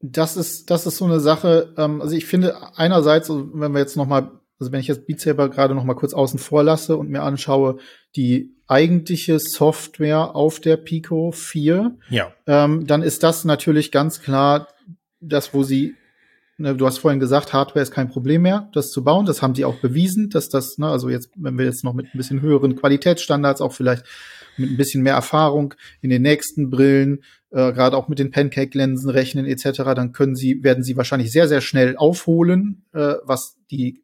[0.00, 1.74] Das ist, das ist so eine Sache.
[1.76, 4.30] Ähm, also ich finde einerseits, wenn wir jetzt noch mal,
[4.60, 7.22] also wenn ich jetzt Beat Saber gerade noch mal kurz außen vor lasse und mir
[7.22, 7.78] anschaue,
[8.16, 12.32] die eigentliche Software auf der Pico 4, ja.
[12.46, 14.68] ähm, dann ist das natürlich ganz klar
[15.20, 15.94] das, wo sie
[16.58, 19.26] ne, Du hast vorhin gesagt, Hardware ist kein Problem mehr, das zu bauen.
[19.26, 22.06] Das haben die auch bewiesen, dass das, ne, also jetzt, wenn wir jetzt noch mit
[22.06, 24.04] ein bisschen höheren Qualitätsstandards auch vielleicht
[24.56, 29.10] mit ein bisschen mehr Erfahrung in den nächsten Brillen, äh, gerade auch mit den Pancake-Linsen
[29.10, 34.02] rechnen etc., dann können sie, werden sie wahrscheinlich sehr, sehr schnell aufholen, äh, was die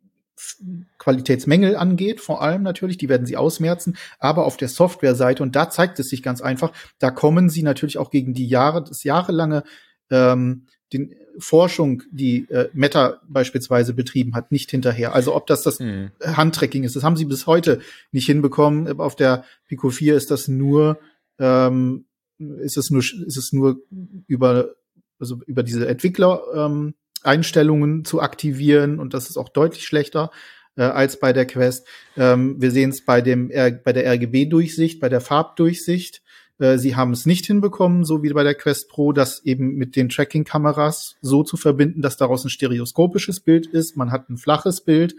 [0.99, 5.71] Qualitätsmängel angeht, vor allem natürlich, die werden sie ausmerzen, aber auf der Software-Seite, und da
[5.71, 9.63] zeigt es sich ganz einfach, da kommen sie natürlich auch gegen die Jahre, das jahrelange
[10.11, 15.15] ähm, den Forschung, die äh, Meta beispielsweise betrieben hat, nicht hinterher.
[15.15, 16.11] Also ob das das mhm.
[16.23, 17.81] Handtracking ist, das haben sie bis heute
[18.13, 19.01] nicht hinbekommen.
[19.01, 20.99] Auf der Pico 4 ist das nur,
[21.39, 22.05] ähm,
[22.39, 23.79] ist es nur, ist es nur
[24.27, 24.71] über,
[25.19, 30.31] also über diese Entwickler ähm, Einstellungen zu aktivieren und das ist auch deutlich schlechter
[30.77, 31.87] äh, als bei der Quest.
[32.17, 36.23] Ähm, wir sehen es bei dem bei der RGB-Durchsicht, bei der Farbdurchsicht.
[36.59, 39.97] Äh, sie haben es nicht hinbekommen, so wie bei der Quest Pro, das eben mit
[39.97, 43.97] den Tracking-Kameras so zu verbinden, dass daraus ein stereoskopisches Bild ist.
[43.97, 45.15] Man hat ein flaches Bild.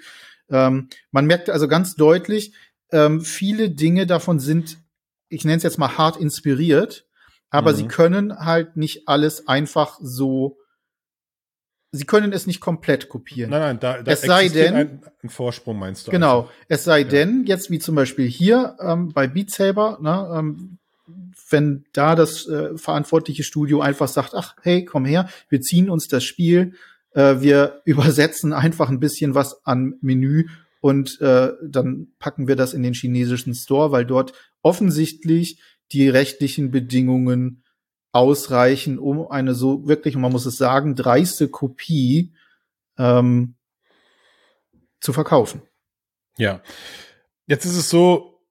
[0.49, 2.53] Ähm, man merkt also ganz deutlich,
[2.91, 4.77] ähm, viele Dinge davon sind,
[5.29, 7.05] ich nenne es jetzt mal hart inspiriert,
[7.49, 7.75] aber mhm.
[7.75, 10.57] sie können halt nicht alles einfach so
[11.95, 13.51] Sie können es nicht komplett kopieren.
[13.51, 16.11] Nein, nein, da, da es sei denn, ein, ein, Vorsprung meinst du.
[16.11, 16.53] Genau, einfach.
[16.67, 17.07] es sei ja.
[17.07, 20.77] denn, jetzt wie zum Beispiel hier ähm, bei Beat Saber, ne, ähm,
[21.49, 26.07] wenn da das äh, verantwortliche Studio einfach sagt, ach, hey, komm her, wir ziehen uns
[26.07, 26.73] das Spiel,
[27.13, 30.47] äh, wir übersetzen einfach ein bisschen was an Menü
[30.81, 34.33] und äh, dann packen wir das in den chinesischen Store, weil dort
[34.65, 37.63] offensichtlich die rechtlichen Bedingungen
[38.11, 42.33] ausreichen, um eine so wirklich, man muss es sagen, dreiste Kopie
[42.97, 43.55] ähm,
[44.99, 45.61] zu verkaufen.
[46.37, 46.61] Ja.
[47.45, 48.41] Jetzt ist es so,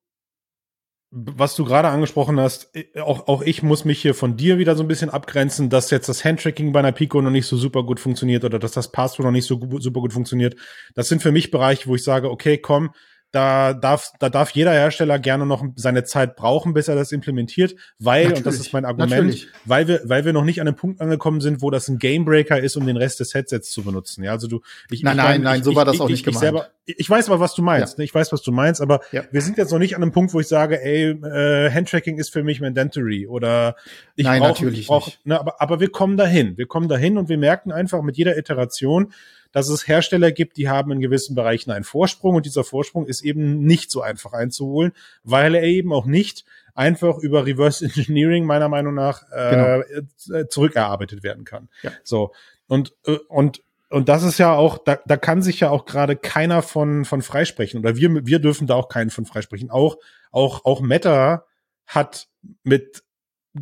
[1.11, 4.85] was du gerade angesprochen hast, auch, auch ich muss mich hier von dir wieder so
[4.85, 7.99] ein bisschen abgrenzen, dass jetzt das Handtracking bei einer Pico noch nicht so super gut
[7.99, 10.57] funktioniert oder dass das Passwort noch nicht so super gut funktioniert.
[10.95, 12.91] Das sind für mich Bereiche, wo ich sage, okay, komm,
[13.35, 17.75] da darf, da darf jeder Hersteller gerne noch seine Zeit brauchen, bis er das implementiert,
[17.99, 19.49] weil, natürlich, und das ist mein Argument, natürlich.
[19.65, 22.61] weil wir, weil wir noch nicht an einem Punkt angekommen sind, wo das ein Gamebreaker
[22.61, 24.23] ist, um den Rest des Headsets zu benutzen.
[24.23, 26.09] Ja, also du, ich, nein, ich nein, mein, nein, ich, so war das ich, auch
[26.09, 26.41] nicht gemeint.
[26.41, 27.95] Selber, ich weiß aber, was du meinst.
[27.95, 28.03] Ja.
[28.03, 28.05] Ne?
[28.05, 29.25] Ich weiß, was du meinst, aber ja.
[29.31, 32.33] wir sind jetzt noch nicht an einem Punkt, wo ich sage, ey, äh, Handtracking ist
[32.33, 33.77] für mich mandatory oder
[34.15, 35.09] ich Nein, brauch, natürlich ich brauch.
[35.25, 36.57] Ne, aber, aber wir kommen dahin.
[36.57, 39.13] Wir kommen dahin und wir merken einfach mit jeder Iteration,
[39.55, 43.23] dass es Hersteller gibt, die haben in gewissen Bereichen einen Vorsprung und dieser Vorsprung ist
[43.23, 48.69] eben nicht so einfach einzuholen, weil er eben auch nicht einfach über Reverse Engineering meiner
[48.69, 50.39] Meinung nach äh, genau.
[50.41, 51.69] Äh, zurückerarbeitet werden kann.
[51.83, 51.93] Ja.
[52.03, 52.33] So
[52.67, 56.17] und äh, und und das ist ja auch, da, da kann sich ja auch gerade
[56.17, 59.71] keiner von von freisprechen oder wir wir dürfen da auch keinen von freisprechen.
[59.71, 59.99] Auch
[60.33, 61.45] auch auch Meta
[61.87, 62.27] hat
[62.65, 63.05] mit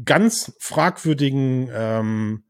[0.07, 2.44] ganz fragwürdigen ähm,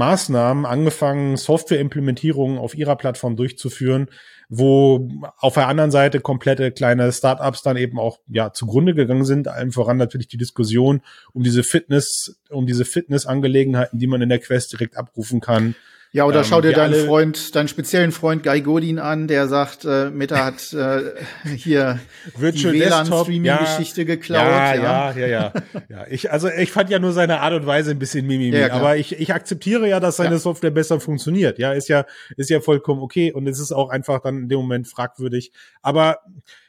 [0.00, 4.08] Maßnahmen angefangen, Softwareimplementierungen auf ihrer Plattform durchzuführen,
[4.48, 9.46] wo auf der anderen Seite komplette kleine Startups dann eben auch ja zugrunde gegangen sind.
[9.46, 11.02] Allem voran natürlich die Diskussion
[11.34, 15.76] um diese Fitness, um diese Fitnessangelegenheiten, die man in der Quest direkt abrufen kann.
[16.12, 19.84] Ja, oder ähm, schau dir deinen Freund, deinen speziellen Freund Guy Godin an, der sagt,
[19.84, 21.12] äh, Meta hat äh,
[21.54, 22.00] hier
[22.36, 24.42] Virtual die WLAN-Streaming-Geschichte ja, geklaut.
[24.42, 25.52] Ja, ja, ja, ja,
[25.88, 26.06] ja.
[26.10, 28.96] Ich, also ich fand ja nur seine Art und Weise ein bisschen mimimi, ja, aber
[28.96, 30.40] ich, ich akzeptiere ja, dass seine.
[30.40, 31.58] Software besser funktioniert.
[31.58, 34.60] Ja, ist ja, ist ja vollkommen okay und es ist auch einfach dann in dem
[34.60, 35.52] Moment fragwürdig.
[35.82, 36.18] Aber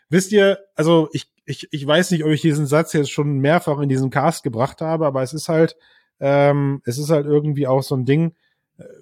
[0.10, 3.80] wisst ihr, also ich, ich, ich weiß nicht, ob ich diesen Satz jetzt schon mehrfach
[3.80, 5.78] in diesen Cast gebracht habe, aber es ist halt,
[6.20, 8.36] ähm, es ist halt irgendwie auch so ein Ding,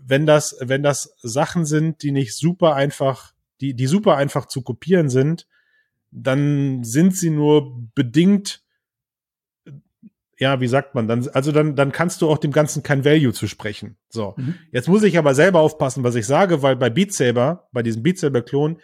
[0.02, 4.62] wenn das, wenn das Sachen sind, die nicht super einfach, die, die super einfach zu
[4.62, 5.48] kopieren sind,
[6.12, 8.64] dann sind sie nur bedingt
[10.40, 13.34] ja, wie sagt man, dann, also dann, dann kannst du auch dem Ganzen kein Value
[13.34, 13.98] zu sprechen.
[14.10, 14.36] So.
[14.38, 14.56] Mhm.
[14.72, 18.04] Jetzt muss ich aber selber aufpassen, was ich sage, weil bei Beat Saber, bei diesem
[18.04, 18.80] Beat Saber Klon,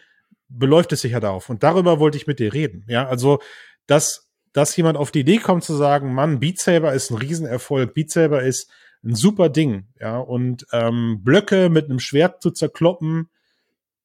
[0.50, 1.50] beläuft es sich ja darauf.
[1.50, 2.86] Und darüber wollte ich mit dir reden.
[2.90, 3.40] Ja, also,
[3.88, 7.94] dass, dass jemand auf die Idee kommt zu sagen, Mann, Beat Saber ist ein Riesenerfolg,
[7.94, 8.70] Beat Saber ist
[9.06, 13.30] ein super Ding, ja, und ähm, Blöcke mit einem Schwert zu zerkloppen,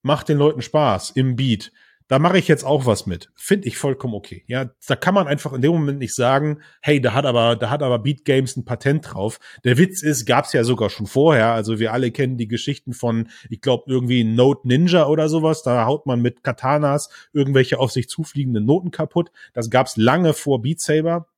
[0.03, 1.73] macht den Leuten Spaß im Beat
[2.11, 3.31] da mache ich jetzt auch was mit.
[3.37, 4.43] Finde ich vollkommen okay.
[4.49, 7.71] Ja, da kann man einfach in dem Moment nicht sagen, hey, da hat aber, da
[7.71, 9.39] hat aber Beat Games ein Patent drauf.
[9.63, 11.53] Der Witz ist, gab's ja sogar schon vorher.
[11.53, 15.63] Also wir alle kennen die Geschichten von, ich glaube, irgendwie Note Ninja oder sowas.
[15.63, 19.31] Da haut man mit Katanas irgendwelche auf sich zufliegenden Noten kaputt.
[19.55, 21.29] Das gab's lange vor Beat Saber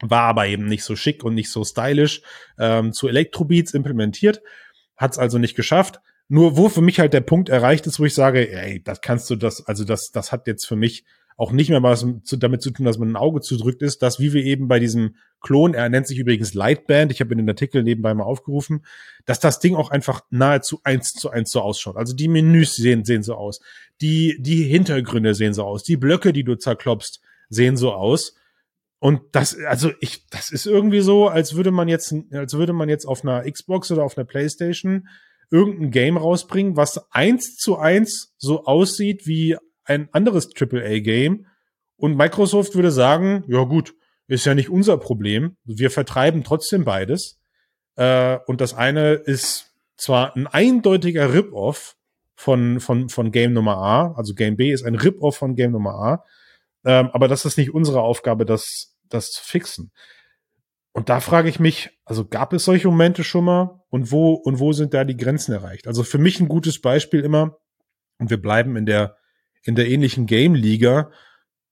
[0.00, 2.22] war aber eben nicht so schick und nicht so stylisch
[2.58, 4.40] ähm, zu Elektrobeats implementiert,
[4.96, 6.00] hat es also nicht geschafft.
[6.28, 9.30] Nur wo für mich halt der Punkt erreicht ist, wo ich sage, ey, das kannst
[9.30, 11.04] du das, also das, das hat jetzt für mich
[11.38, 14.32] auch nicht mehr was damit zu tun, dass man ein Auge zudrückt ist, dass wie
[14.32, 17.84] wir eben bei diesem Klon, er nennt sich übrigens Lightband, ich habe in den Artikel
[17.84, 18.84] nebenbei mal aufgerufen,
[19.24, 21.96] dass das Ding auch einfach nahezu eins zu eins so ausschaut.
[21.96, 23.60] Also die Menüs sehen, sehen so aus,
[24.00, 28.34] die, die Hintergründe sehen so aus, die Blöcke, die du zerklopst, sehen so aus.
[29.00, 32.88] Und das, also ich, das ist irgendwie so, als würde man jetzt, als würde man
[32.88, 35.08] jetzt auf einer Xbox oder auf einer Playstation
[35.50, 41.46] irgendein Game rausbringen, was eins zu eins so aussieht wie ein anderes AAA-Game.
[41.96, 43.94] Und Microsoft würde sagen, ja gut,
[44.26, 45.56] ist ja nicht unser Problem.
[45.64, 47.40] Wir vertreiben trotzdem beides.
[47.96, 51.96] Äh, und das eine ist zwar ein eindeutiger Rip-Off
[52.34, 55.94] von, von, von Game Nummer A, also Game B ist ein Rip-Off von Game Nummer
[55.94, 56.24] A,
[56.84, 59.92] ähm, aber das ist nicht unsere Aufgabe, das, das zu fixen.
[60.92, 64.58] Und da frage ich mich, also gab es solche Momente schon mal und wo und
[64.58, 65.86] wo sind da die Grenzen erreicht?
[65.86, 67.58] Also für mich ein gutes Beispiel immer
[68.18, 69.16] und wir bleiben in der
[69.62, 71.10] in der ähnlichen Game Liga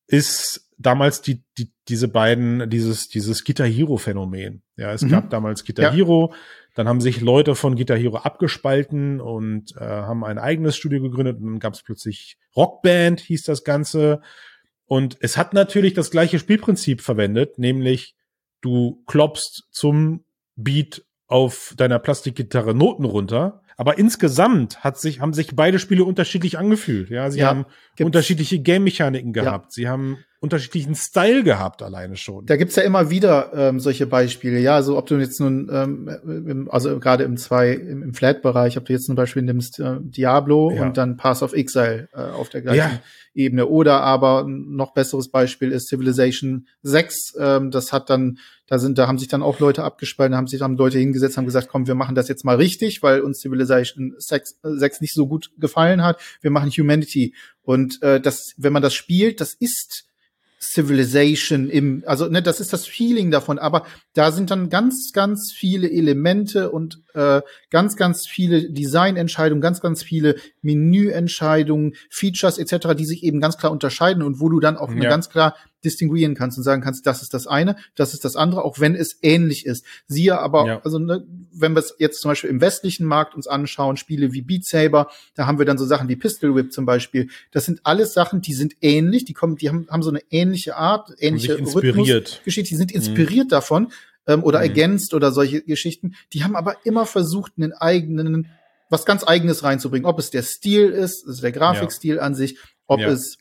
[0.06, 4.62] ist damals die, die diese beiden dieses dieses Guitar Hero Phänomen.
[4.76, 5.08] Ja, es mhm.
[5.08, 5.92] gab damals Guitar ja.
[5.92, 6.34] Hero,
[6.74, 11.38] dann haben sich Leute von Guitar Hero abgespalten und äh, haben ein eigenes Studio gegründet
[11.38, 14.20] und dann gab es plötzlich Rockband hieß das Ganze
[14.86, 18.14] und es hat natürlich das gleiche Spielprinzip verwendet, nämlich
[18.60, 23.62] du kloppst zum Beat auf deiner Plastikgitarre Noten runter.
[23.76, 27.10] Aber insgesamt hat sich, haben sich beide Spiele unterschiedlich angefühlt.
[27.10, 27.66] Ja, sie ja, haben
[28.00, 29.66] unterschiedliche Game-Mechaniken gehabt.
[29.66, 29.70] Ja.
[29.70, 32.44] Sie haben unterschiedlichen Style gehabt alleine schon.
[32.46, 34.58] Da gibt's ja immer wieder ähm, solche Beispiele.
[34.58, 38.76] Ja, so ob du jetzt nun, ähm, im, also gerade im zwei im, im Flat-Bereich,
[38.76, 40.82] ob du jetzt zum Beispiel nimmst äh, Diablo ja.
[40.82, 43.00] und dann Pass of Exile äh, auf der gleichen ja.
[43.34, 43.66] Ebene.
[43.66, 47.34] Oder aber ein noch besseres Beispiel ist Civilization 6.
[47.38, 50.48] Ähm, das hat dann, da sind, da haben sich dann auch Leute abgespalten, da haben
[50.48, 53.40] sich dann Leute hingesetzt, haben gesagt, komm, wir machen das jetzt mal richtig, weil uns
[53.40, 56.20] Civilization 6, 6 nicht so gut gefallen hat.
[56.42, 57.34] Wir machen Humanity.
[57.62, 60.05] Und äh, das, wenn man das spielt, das ist
[60.72, 65.52] Civilization im, also ne, das ist das Feeling davon, aber da sind dann ganz, ganz
[65.52, 73.06] viele Elemente und äh, ganz, ganz viele Designentscheidungen, ganz, ganz viele Menüentscheidungen, Features etc., die
[73.06, 75.08] sich eben ganz klar unterscheiden und wo du dann auch ja.
[75.08, 78.64] ganz klar distinguieren kannst und sagen kannst, das ist das eine, das ist das andere,
[78.64, 79.84] auch wenn es ähnlich ist.
[80.06, 80.80] Siehe aber, ja.
[80.84, 84.42] also ne, wenn wir es jetzt zum Beispiel im westlichen Markt uns anschauen, Spiele wie
[84.42, 87.28] Beat Saber, da haben wir dann so Sachen wie Pistol Whip zum Beispiel.
[87.52, 90.76] Das sind alles Sachen, die sind ähnlich, die kommen, die haben, haben so eine ähnliche
[90.76, 93.50] Art, ähnliche Rhythmusgeschichte, die sind inspiriert mhm.
[93.50, 93.92] davon
[94.26, 94.64] ähm, oder mhm.
[94.64, 96.14] ergänzt oder solche Geschichten.
[96.32, 98.50] Die haben aber immer versucht, einen eigenen
[98.88, 100.06] was ganz eigenes reinzubringen.
[100.06, 102.22] Ob es der Stil ist, also der Grafikstil ja.
[102.22, 103.08] an sich, ob ja.
[103.08, 103.38] es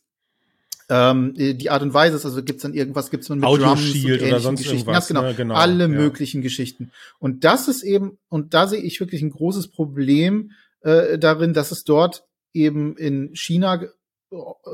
[0.87, 3.81] ähm, die Art und Weise ist, also gibt's dann irgendwas, gibt's dann mit Audio Drums
[3.81, 4.91] Shield und oder sonst Geschichten.
[4.91, 5.33] Ganz genau, ne?
[5.33, 5.87] genau, alle ja.
[5.87, 6.91] möglichen Geschichten.
[7.19, 11.71] Und das ist eben, und da sehe ich wirklich ein großes Problem äh, darin, dass
[11.71, 13.83] es dort eben in China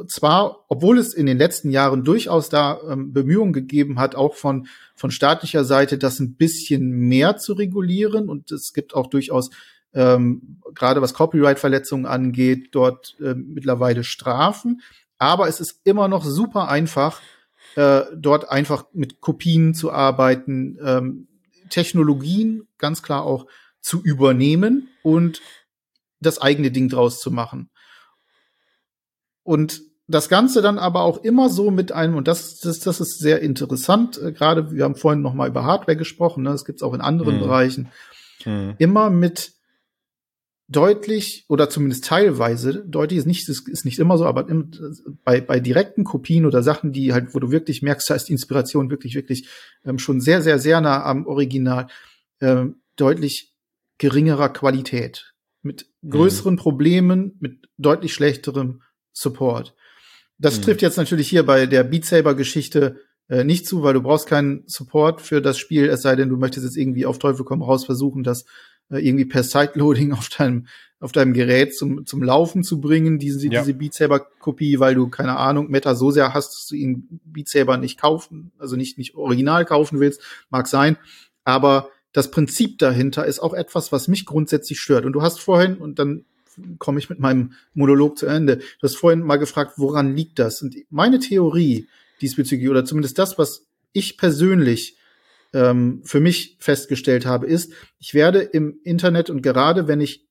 [0.07, 4.67] zwar, obwohl es in den letzten Jahren durchaus da ähm, Bemühungen gegeben hat, auch von,
[4.95, 9.49] von staatlicher Seite das ein bisschen mehr zu regulieren und es gibt auch durchaus
[9.93, 14.81] ähm, gerade was Copyright-Verletzungen angeht, dort äh, mittlerweile Strafen.
[15.17, 17.21] Aber es ist immer noch super einfach,
[17.75, 21.27] äh, dort einfach mit Kopien zu arbeiten, ähm,
[21.69, 23.47] Technologien ganz klar auch
[23.81, 25.41] zu übernehmen und
[26.19, 27.69] das eigene Ding draus zu machen.
[29.43, 33.19] Und das Ganze dann aber auch immer so mit einem, und das, das, das ist
[33.19, 36.84] sehr interessant, äh, gerade wir haben vorhin noch mal über Hardware gesprochen, ne, das gibt's
[36.84, 37.39] auch in anderen mhm.
[37.39, 37.91] Bereichen,
[38.45, 38.75] mhm.
[38.77, 39.54] immer mit
[40.67, 44.71] deutlich oder zumindest teilweise deutlich ist nicht ist, ist nicht immer so, aber im,
[45.25, 48.34] bei bei direkten Kopien oder Sachen, die halt, wo du wirklich merkst, da ist die
[48.34, 49.49] Inspiration wirklich wirklich
[49.84, 51.88] ähm, schon sehr sehr sehr nah am Original,
[52.39, 53.54] ähm, deutlich
[53.97, 56.60] geringerer Qualität mit größeren mhm.
[56.60, 58.82] Problemen, mit deutlich schlechterem
[59.13, 59.76] Support.
[60.38, 60.63] Das mhm.
[60.63, 64.28] trifft jetzt natürlich hier bei der Beat Saber Geschichte äh, nicht zu, weil du brauchst
[64.28, 67.62] keinen Support für das Spiel, es sei denn, du möchtest jetzt irgendwie auf Teufel komm
[67.62, 68.45] raus versuchen, das
[68.89, 70.67] äh, irgendwie per Sideloading auf deinem
[71.02, 73.62] auf deinem Gerät zum, zum Laufen zu bringen, diese, ja.
[73.62, 77.19] diese Beat Saber Kopie, weil du, keine Ahnung, Meta so sehr hast, dass du ihn
[77.26, 80.21] Beat Saber nicht kaufen, also nicht, nicht original kaufen willst,
[80.52, 80.97] mag sein.
[81.43, 85.06] Aber das Prinzip dahinter ist auch etwas, was mich grundsätzlich stört.
[85.06, 86.26] Und du hast vorhin, und dann
[86.79, 90.61] komme ich mit meinem Monolog zu Ende, du hast vorhin mal gefragt, woran liegt das?
[90.61, 91.87] Und meine Theorie
[92.21, 94.97] diesbezüglich, oder zumindest das, was ich persönlich
[95.53, 100.27] ähm, für mich festgestellt habe, ist, ich werde im Internet und gerade wenn ich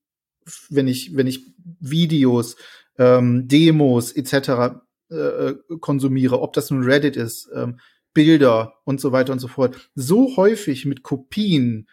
[0.68, 1.44] wenn ich, wenn ich
[1.80, 2.56] Videos,
[2.98, 4.80] ähm, Demos etc.
[5.10, 7.78] Äh, konsumiere, ob das nun Reddit ist, ähm,
[8.12, 11.88] Bilder und so weiter und so fort, so häufig mit Kopien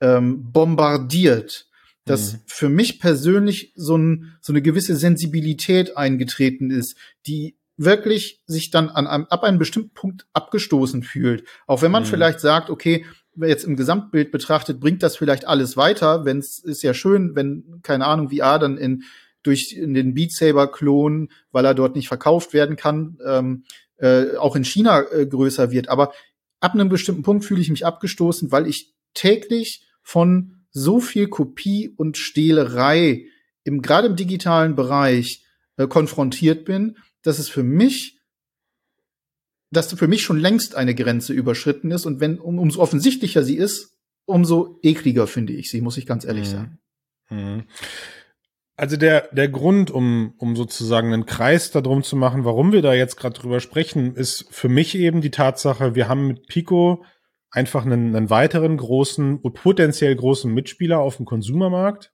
[0.00, 1.68] ähm, bombardiert,
[2.04, 2.38] dass mhm.
[2.46, 8.88] für mich persönlich so, ein, so eine gewisse Sensibilität eingetreten ist, die wirklich sich dann
[8.88, 11.44] an einem, ab einem bestimmten Punkt abgestoßen fühlt.
[11.66, 12.08] Auch wenn man mhm.
[12.08, 13.04] vielleicht sagt, okay,
[13.36, 16.24] jetzt im Gesamtbild betrachtet, bringt das vielleicht alles weiter.
[16.24, 19.04] Wenn es ist ja schön, wenn, keine Ahnung, VR dann in
[19.42, 23.64] durch in den Beat Saber Klon, weil er dort nicht verkauft werden kann, ähm,
[23.96, 25.88] äh, auch in China äh, größer wird.
[25.88, 26.12] Aber
[26.60, 31.92] ab einem bestimmten Punkt fühle ich mich abgestoßen, weil ich täglich von so viel Kopie
[31.96, 33.26] und Stehlerei
[33.64, 35.44] im gerade im digitalen Bereich
[35.76, 38.18] äh, konfrontiert bin, dass es für mich
[39.70, 43.56] dass für mich schon längst eine Grenze überschritten ist und wenn um, umso offensichtlicher sie
[43.56, 46.52] ist, umso ekliger finde ich sie, muss ich ganz ehrlich mhm.
[46.52, 46.78] sagen.
[47.30, 47.64] Mhm.
[48.76, 52.92] Also der, der Grund, um, um sozusagen einen Kreis darum zu machen, warum wir da
[52.94, 57.04] jetzt gerade drüber sprechen, ist für mich eben die Tatsache, wir haben mit Pico
[57.52, 62.12] einfach einen, einen weiteren großen, potenziell großen Mitspieler auf dem Konsumermarkt,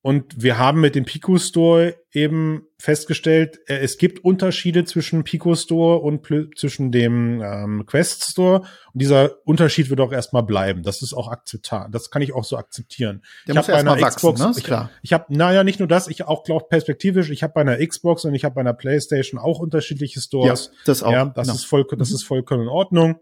[0.00, 5.56] und wir haben mit dem Pico Store eben festgestellt, äh, es gibt Unterschiede zwischen Pico
[5.56, 8.60] Store und zwischen dem ähm, Quest Store.
[8.94, 10.84] Und dieser Unterschied wird auch erstmal bleiben.
[10.84, 11.90] Das ist auch akzeptabel.
[11.90, 13.22] Das kann ich auch so akzeptieren.
[13.48, 14.62] Der ich habe bei einer Xbox, wachsen, ne?
[14.62, 14.90] klar.
[15.02, 17.84] ich, ich habe, naja, nicht nur das, ich auch glaube perspektivisch, ich habe bei einer
[17.84, 20.70] Xbox und ich habe bei einer PlayStation auch unterschiedliche Stores.
[20.72, 21.12] Ja, das auch.
[21.12, 21.56] Ja, das genau.
[21.56, 22.14] ist voll, das mhm.
[22.14, 23.20] ist vollkommen in Ordnung.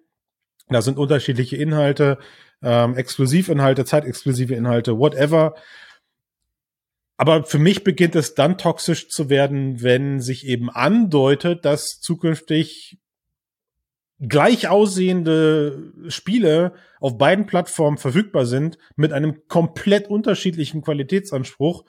[0.68, 2.18] Da sind unterschiedliche Inhalte,
[2.62, 5.54] ähm, Exklusivinhalte, zeitexklusive Inhalte, whatever.
[7.16, 12.98] Aber für mich beginnt es dann toxisch zu werden, wenn sich eben andeutet, dass zukünftig
[14.18, 21.84] gleich aussehende Spiele auf beiden Plattformen verfügbar sind mit einem komplett unterschiedlichen Qualitätsanspruch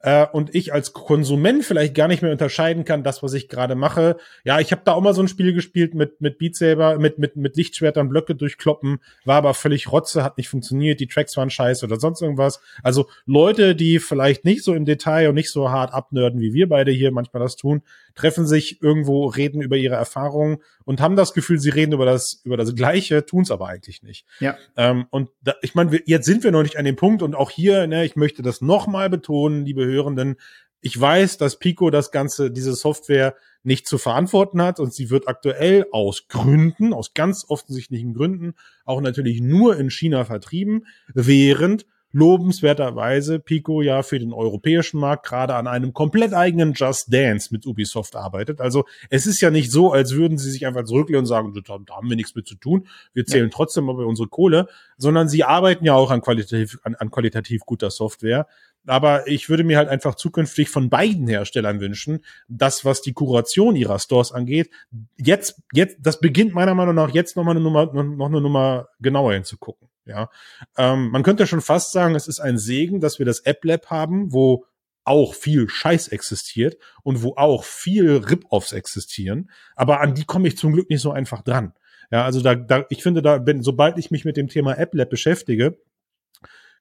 [0.00, 3.74] äh, und ich als Konsument vielleicht gar nicht mehr unterscheiden kann, das, was ich gerade
[3.74, 4.16] mache.
[4.44, 7.18] Ja, ich habe da auch mal so ein Spiel gespielt mit mit Beat Saber, mit
[7.18, 11.50] mit mit Lichtschwertern Blöcke durchkloppen, war aber völlig Rotze, hat nicht funktioniert, die Tracks waren
[11.50, 12.60] scheiße oder sonst irgendwas.
[12.82, 16.68] Also Leute, die vielleicht nicht so im Detail und nicht so hart abnörden, wie wir
[16.68, 17.82] beide hier manchmal das tun,
[18.18, 22.40] treffen sich irgendwo, reden über ihre Erfahrungen und haben das Gefühl, sie reden über das
[22.42, 24.26] über das Gleiche, tun es aber eigentlich nicht.
[24.40, 24.56] Ja.
[24.76, 27.50] Ähm, und da, ich meine, jetzt sind wir noch nicht an dem Punkt und auch
[27.50, 30.36] hier, ne, ich möchte das nochmal betonen, liebe Hörenden,
[30.80, 35.28] ich weiß, dass Pico das Ganze, diese Software nicht zu verantworten hat und sie wird
[35.28, 38.54] aktuell aus Gründen, aus ganz offensichtlichen Gründen,
[38.84, 45.54] auch natürlich nur in China vertrieben, während lobenswerterweise Pico ja für den europäischen Markt gerade
[45.54, 48.60] an einem komplett eigenen Just Dance mit Ubisoft arbeitet.
[48.60, 51.94] Also es ist ja nicht so, als würden sie sich einfach zurücklehnen und sagen, da
[51.94, 53.54] haben wir nichts mit zu tun, wir zählen ja.
[53.54, 57.90] trotzdem aber unsere Kohle, sondern sie arbeiten ja auch an qualitativ, an, an qualitativ guter
[57.90, 58.46] Software.
[58.88, 63.76] Aber ich würde mir halt einfach zukünftig von beiden Herstellern wünschen, das, was die Kuration
[63.76, 64.70] ihrer Stores angeht,
[65.16, 69.34] jetzt, jetzt, das beginnt meiner Meinung nach jetzt nochmal eine Nummer, noch eine Nummer genauer
[69.34, 69.88] hinzugucken.
[70.04, 70.30] Ja,
[70.78, 73.86] ähm, man könnte schon fast sagen, es ist ein Segen, dass wir das App Lab
[73.90, 74.64] haben, wo
[75.04, 79.50] auch viel Scheiß existiert und wo auch viel Rip-Offs existieren.
[79.76, 81.74] Aber an die komme ich zum Glück nicht so einfach dran.
[82.10, 84.94] Ja, also da, da ich finde, da, wenn, sobald ich mich mit dem Thema App
[84.94, 85.78] Lab beschäftige,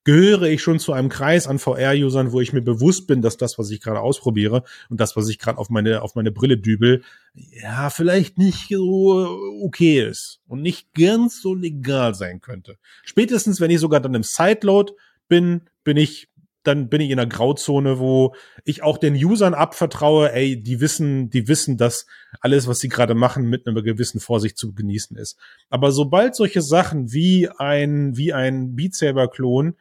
[0.07, 3.59] gehöre ich schon zu einem Kreis an VR-Usern, wo ich mir bewusst bin, dass das,
[3.59, 7.03] was ich gerade ausprobiere und das, was ich gerade auf meine, auf meine Brille dübel,
[7.33, 12.77] ja, vielleicht nicht so okay ist und nicht ganz so legal sein könnte.
[13.03, 14.93] Spätestens, wenn ich sogar dann im Sideload
[15.27, 16.29] bin, bin ich
[16.63, 18.33] dann bin ich in einer Grauzone, wo
[18.65, 22.05] ich auch den Usern abvertraue, ey, die wissen, die wissen, dass
[22.41, 25.37] alles, was sie gerade machen, mit einer gewissen Vorsicht zu genießen ist.
[25.69, 29.75] Aber sobald solche Sachen wie ein, wie ein Beat Saber Klon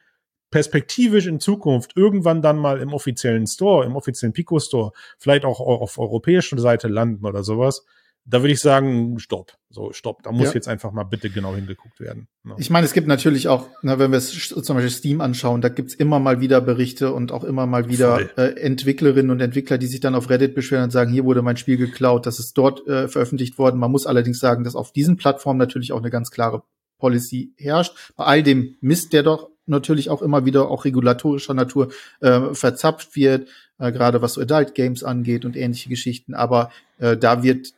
[0.49, 5.59] perspektivisch in Zukunft irgendwann dann mal im offiziellen Store, im offiziellen Pico Store, vielleicht auch
[5.59, 7.83] auf europäischer Seite landen oder sowas,
[8.29, 9.53] da würde ich sagen, stopp.
[9.69, 10.21] So, stopp.
[10.23, 10.53] Da muss ja.
[10.55, 12.27] jetzt einfach mal bitte genau hingeguckt werden.
[12.45, 12.55] Ja.
[12.57, 15.69] Ich meine, es gibt natürlich auch, na, wenn wir es zum Beispiel Steam anschauen, da
[15.69, 19.87] gibt's immer mal wieder Berichte und auch immer mal wieder äh, Entwicklerinnen und Entwickler, die
[19.87, 22.85] sich dann auf Reddit beschweren und sagen, hier wurde mein Spiel geklaut, das ist dort
[22.87, 23.79] äh, veröffentlicht worden.
[23.79, 26.63] Man muss allerdings sagen, dass auf diesen Plattformen natürlich auch eine ganz klare
[26.99, 28.11] Policy herrscht.
[28.17, 31.89] Bei all dem Mist, der doch natürlich auch immer wieder auch regulatorischer Natur
[32.19, 33.47] äh, verzapft wird,
[33.79, 36.33] äh, gerade was so Adult Games angeht und ähnliche Geschichten.
[36.33, 37.73] Aber äh, da wird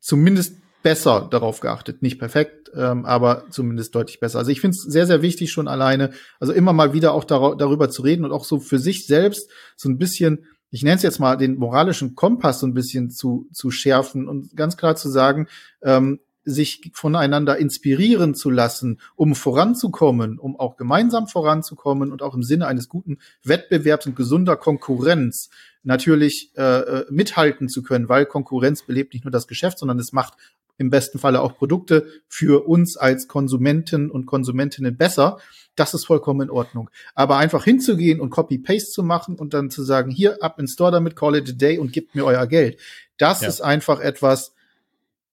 [0.00, 2.02] zumindest besser darauf geachtet.
[2.02, 4.38] Nicht perfekt, ähm, aber zumindest deutlich besser.
[4.38, 7.56] Also ich finde es sehr, sehr wichtig schon alleine, also immer mal wieder auch dar
[7.56, 11.02] darüber zu reden und auch so für sich selbst so ein bisschen, ich nenne es
[11.02, 15.08] jetzt mal, den moralischen Kompass so ein bisschen zu, zu schärfen und ganz klar zu
[15.08, 15.48] sagen,
[15.82, 22.42] ähm, sich voneinander inspirieren zu lassen, um voranzukommen, um auch gemeinsam voranzukommen und auch im
[22.42, 25.50] Sinne eines guten Wettbewerbs und gesunder Konkurrenz
[25.82, 30.12] natürlich äh, äh, mithalten zu können, weil Konkurrenz belebt nicht nur das Geschäft, sondern es
[30.12, 30.34] macht
[30.78, 35.38] im besten Falle auch Produkte für uns als Konsumenten und Konsumentinnen besser.
[35.74, 36.88] Das ist vollkommen in Ordnung.
[37.14, 40.92] Aber einfach hinzugehen und Copy-Paste zu machen und dann zu sagen, hier ab in Store
[40.92, 42.78] damit, call it a day und gebt mir euer Geld.
[43.16, 43.48] Das ja.
[43.48, 44.54] ist einfach etwas,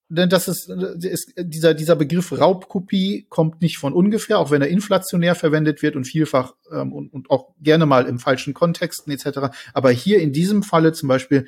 [0.08, 5.34] das ist, ist dieser, dieser Begriff Raubkopie kommt nicht von ungefähr, auch wenn er inflationär
[5.34, 9.56] verwendet wird und vielfach ähm, und, und auch gerne mal im falschen Kontexten etc.
[9.74, 11.47] Aber hier in diesem Falle zum Beispiel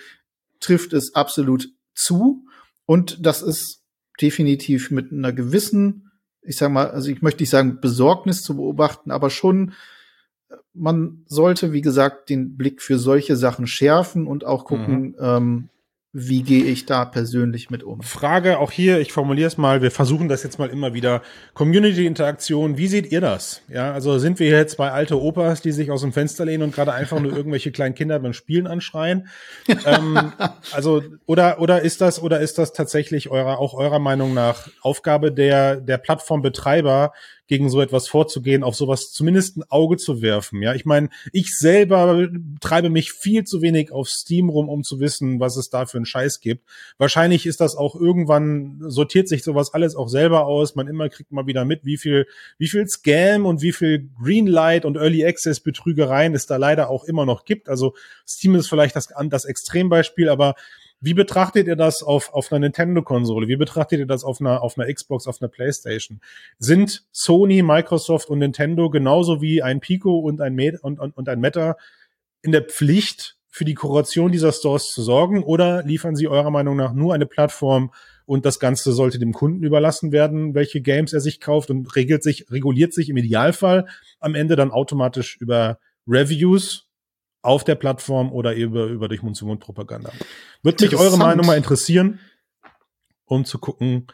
[0.60, 2.46] trifft es absolut zu
[2.88, 3.84] und das ist
[4.20, 9.12] definitiv mit einer gewissen, ich sag mal, also ich möchte nicht sagen Besorgnis zu beobachten,
[9.12, 9.74] aber schon
[10.74, 15.16] man sollte, wie gesagt, den Blick für solche Sachen schärfen und auch gucken, mhm.
[15.20, 15.70] ähm,
[16.20, 18.02] wie gehe ich da persönlich mit um?
[18.02, 21.22] Frage auch hier, ich formuliere es mal, wir versuchen das jetzt mal immer wieder.
[21.54, 23.62] Community-Interaktion, wie seht ihr das?
[23.68, 26.74] Ja, also sind wir jetzt bei alte Opas, die sich aus dem Fenster lehnen und
[26.74, 29.28] gerade einfach nur irgendwelche kleinen Kinder beim Spielen anschreien?
[29.68, 30.34] ähm,
[30.72, 35.32] also, oder, oder ist das, oder ist das tatsächlich eurer, auch eurer Meinung nach Aufgabe
[35.32, 37.14] der, der Plattformbetreiber,
[37.48, 40.62] gegen so etwas vorzugehen, auf sowas zumindest ein Auge zu werfen.
[40.62, 42.28] Ja, ich meine, ich selber
[42.60, 45.98] treibe mich viel zu wenig auf Steam rum, um zu wissen, was es da für
[45.98, 46.64] einen Scheiß gibt.
[46.98, 50.76] Wahrscheinlich ist das auch irgendwann sortiert sich sowas alles auch selber aus.
[50.76, 52.28] Man immer kriegt mal wieder mit, wie viel,
[52.58, 57.06] wie viel Scam und wie viel Greenlight und Early Access Betrügereien es da leider auch
[57.06, 57.70] immer noch gibt.
[57.70, 57.96] Also
[58.28, 60.56] Steam ist vielleicht das, das Extrembeispiel, aber
[61.00, 63.48] wie betrachtet ihr das auf, auf einer Nintendo-Konsole?
[63.48, 66.22] Wie betrachtet ihr das auf einer, auf einer Xbox, auf einer Playstation?
[66.60, 71.30] Sind Sony, Microsoft und Nintendo genauso wie ein Pico und ein, Met und, und, und
[71.30, 71.78] ein Meta
[72.42, 75.44] in der Pflicht, für die Kuration dieser Stores zu sorgen?
[75.44, 77.92] Oder liefern sie eurer Meinung nach nur eine Plattform
[78.26, 82.22] und das Ganze sollte dem Kunden überlassen werden, welche Games er sich kauft und regelt
[82.22, 83.88] sich, reguliert sich im Idealfall
[84.20, 86.87] am Ende dann automatisch über Reviews
[87.42, 90.12] auf der Plattform oder über, über durch Mund-zu-Mund-Propaganda.
[90.64, 92.20] Würde mich eure Meinung mal interessieren,
[93.26, 94.08] um zu gucken,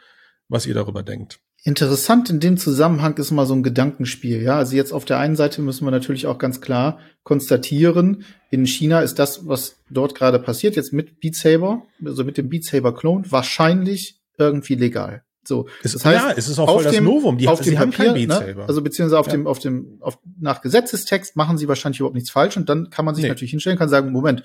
[0.49, 1.39] was ihr darüber denkt.
[1.65, 4.57] Interessant in dem Zusammenhang ist mal so ein Gedankenspiel, ja.
[4.57, 8.99] Also jetzt auf der einen Seite müssen wir natürlich auch ganz klar konstatieren, in China
[8.99, 12.93] ist das, was dort gerade passiert, jetzt mit Beat Saber, also mit dem Beat Saber
[12.93, 15.23] Clone, wahrscheinlich irgendwie legal.
[15.45, 17.37] So, es, das heißt, ja, es ist auch voll das dem, Novum.
[17.37, 18.63] Die, auf dem haben Papier, kein ne?
[18.65, 19.33] Also beziehungsweise auf ja.
[19.33, 23.03] dem, auf dem, auf, nach Gesetzestext machen sie wahrscheinlich überhaupt nichts falsch und dann kann
[23.05, 23.29] man sich nee.
[23.29, 24.43] natürlich hinstellen, kann sagen, Moment,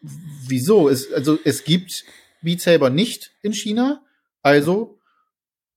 [0.00, 0.88] wieso?
[0.88, 2.04] Es, also es gibt
[2.42, 4.02] Beat Saber nicht in China,
[4.42, 4.95] also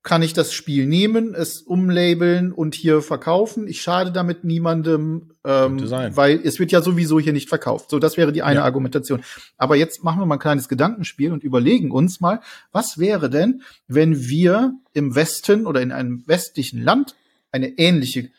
[0.01, 3.67] kann ich das Spiel nehmen, es umlabeln und hier verkaufen.
[3.67, 5.79] Ich schade damit niemandem, ähm,
[6.15, 7.89] weil es wird ja sowieso hier nicht verkauft.
[7.89, 8.65] So, das wäre die eine ja.
[8.65, 9.21] Argumentation.
[9.57, 12.39] Aber jetzt machen wir mal ein kleines Gedankenspiel und überlegen uns mal,
[12.71, 17.15] was wäre denn, wenn wir im Westen oder in einem westlichen Land
[17.51, 18.29] eine ähnliche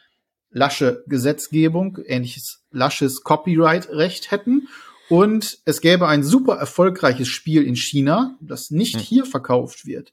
[0.50, 4.68] lasche Gesetzgebung, ähnliches lasches Copyright-Recht hätten
[5.10, 9.00] und es gäbe ein super erfolgreiches Spiel in China, das nicht hm.
[9.02, 10.12] hier verkauft wird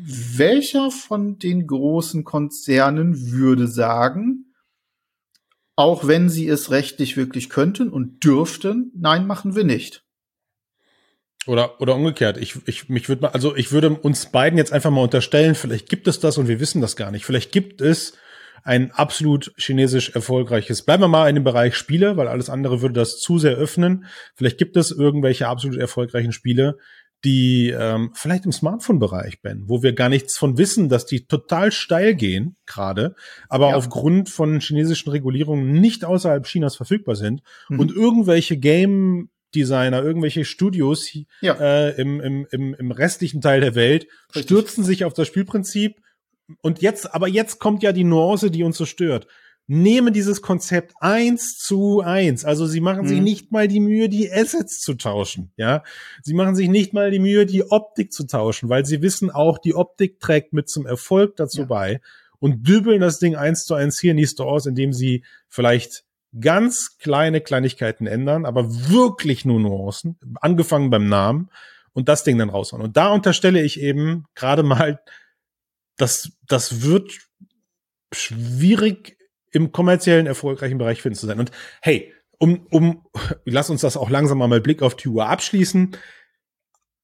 [0.00, 4.54] welcher von den großen Konzernen würde sagen,
[5.76, 10.04] auch wenn sie es rechtlich wirklich könnten und dürften, nein, machen wir nicht.
[11.46, 12.36] Oder, oder umgekehrt.
[12.36, 15.88] Ich, ich, mich würde mal, also ich würde uns beiden jetzt einfach mal unterstellen, vielleicht
[15.88, 17.24] gibt es das und wir wissen das gar nicht.
[17.24, 18.14] Vielleicht gibt es
[18.64, 20.82] ein absolut chinesisch erfolgreiches.
[20.82, 24.04] Bleiben wir mal in dem Bereich Spiele, weil alles andere würde das zu sehr öffnen.
[24.34, 26.76] Vielleicht gibt es irgendwelche absolut erfolgreichen Spiele,
[27.24, 31.72] die ähm, vielleicht im Smartphone-Bereich, Ben, wo wir gar nichts von wissen, dass die total
[31.72, 33.16] steil gehen gerade,
[33.48, 33.76] aber ja.
[33.76, 37.80] aufgrund von chinesischen Regulierungen nicht außerhalb Chinas verfügbar sind mhm.
[37.80, 41.10] und irgendwelche Game Designer, irgendwelche Studios
[41.40, 41.54] ja.
[41.54, 44.42] äh, im, im, im, im restlichen Teil der Welt Richtig.
[44.44, 45.96] stürzen sich auf das Spielprinzip
[46.62, 49.26] und jetzt, aber jetzt kommt ja die Nuance, die uns so stört.
[49.68, 52.44] Nehmen dieses Konzept eins zu eins.
[52.46, 53.08] Also sie machen mhm.
[53.08, 55.52] sich nicht mal die Mühe, die Assets zu tauschen.
[55.56, 55.84] Ja,
[56.22, 59.58] sie machen sich nicht mal die Mühe, die Optik zu tauschen, weil sie wissen auch,
[59.58, 61.66] die Optik trägt mit zum Erfolg dazu ja.
[61.66, 62.00] bei
[62.40, 66.04] und dübeln das Ding eins zu eins hier in die Stores, indem sie vielleicht
[66.40, 71.50] ganz kleine Kleinigkeiten ändern, aber wirklich nur Nuancen, angefangen beim Namen
[71.92, 72.82] und das Ding dann raushauen.
[72.82, 75.00] Und da unterstelle ich eben gerade mal,
[75.98, 77.12] dass das wird
[78.14, 79.17] schwierig
[79.52, 81.38] im kommerziellen erfolgreichen Bereich finden zu sein.
[81.38, 83.04] Und hey, um, um,
[83.44, 85.96] lass uns das auch langsam mal mit Blick auf die Uhr abschließen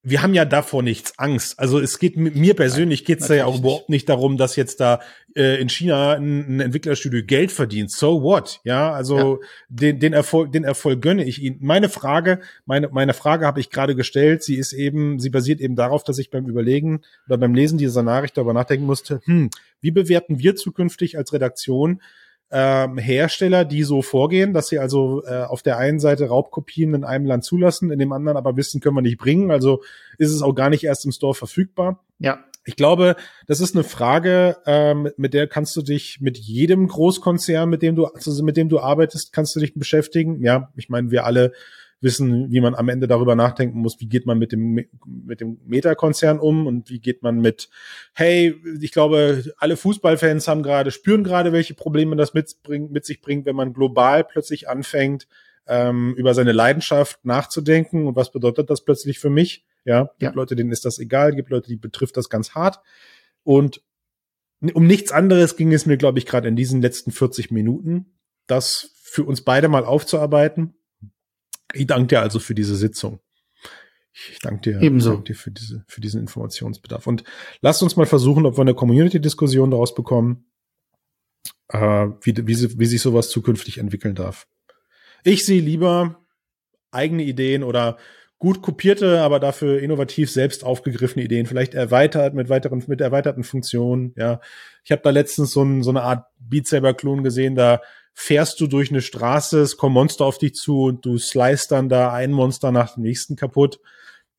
[0.07, 1.59] wir haben ja davor nichts Angst.
[1.59, 5.01] Also es geht mir persönlich geht's da ja auch überhaupt nicht darum, dass jetzt da
[5.35, 7.91] äh, in China ein, ein, Entwicklerstudio Geld verdient.
[7.91, 8.61] So what?
[8.65, 9.49] Ja, also ja.
[9.71, 11.57] Den, den Erfolg, den Erfolg gönne ich ihnen.
[11.61, 14.43] Meine Frage, meine meine Frage habe ich gerade gestellt.
[14.43, 18.03] Sie ist eben, sie basiert eben darauf, dass ich beim Überlegen oder beim Lesen dieser
[18.03, 19.21] Nachricht darüber nachdenken musste.
[19.25, 19.49] Hm,
[19.81, 22.03] wie bewerten wir zukünftig als Redaktion
[22.57, 27.03] ähm, Hersteller, die so vorgehen, dass sie also äh, auf der einen Seite Raubkopien in
[27.03, 29.51] einem Land zulassen, in dem anderen aber wissen, können wir nicht bringen.
[29.51, 29.83] Also
[30.19, 32.05] ist es auch gar nicht erst im Store verfügbar.
[32.21, 32.45] Ja.
[32.65, 33.17] Ich glaube,
[33.49, 37.97] das ist eine Frage, ähm, mit der kannst du dich mit jedem Großkonzern, mit dem
[37.97, 40.41] du, also mit dem du arbeitest, kannst du dich beschäftigen.
[40.41, 41.53] Ja, ich meine, wir alle
[42.01, 45.59] wissen, wie man am Ende darüber nachdenken muss, wie geht man mit dem, mit dem
[45.65, 47.69] Meta-Konzern um und wie geht man mit,
[48.13, 53.21] hey, ich glaube, alle Fußballfans haben gerade, spüren gerade, welche Probleme das mitbringt, mit sich
[53.21, 55.27] bringt, wenn man global plötzlich anfängt,
[55.67, 59.65] ähm, über seine Leidenschaft nachzudenken und was bedeutet das plötzlich für mich?
[59.85, 60.33] Ja, gibt ja.
[60.33, 62.81] Leute, denen ist das egal, gibt Leute, die betrifft das ganz hart.
[63.43, 63.83] Und
[64.73, 68.93] um nichts anderes ging es mir, glaube ich, gerade in diesen letzten 40 Minuten, das
[69.03, 70.75] für uns beide mal aufzuarbeiten
[71.73, 73.21] ich danke dir also für diese Sitzung.
[74.13, 75.11] Ich danke dir, Ebenso.
[75.11, 77.07] danke dir für, diese, für diesen Informationsbedarf.
[77.07, 77.25] Und
[77.61, 80.47] lasst uns mal versuchen, ob wir eine Community-Diskussion daraus bekommen,
[81.69, 81.79] äh,
[82.23, 84.47] wie, wie, wie sich sowas zukünftig entwickeln darf.
[85.25, 86.25] Ich sehe lieber
[86.93, 87.99] eigene Ideen oder
[88.39, 94.13] gut kopierte, aber dafür innovativ selbst aufgegriffene Ideen, vielleicht erweitert mit weiteren, mit erweiterten Funktionen.
[94.17, 94.41] Ja,
[94.85, 97.81] ich habe da letztens so, ein, so eine Art Beat Saber Klon gesehen, da
[98.15, 101.89] fährst du durch eine Straße, es kommen Monster auf dich zu und du slice dann
[101.89, 103.81] da ein Monster nach dem nächsten kaputt.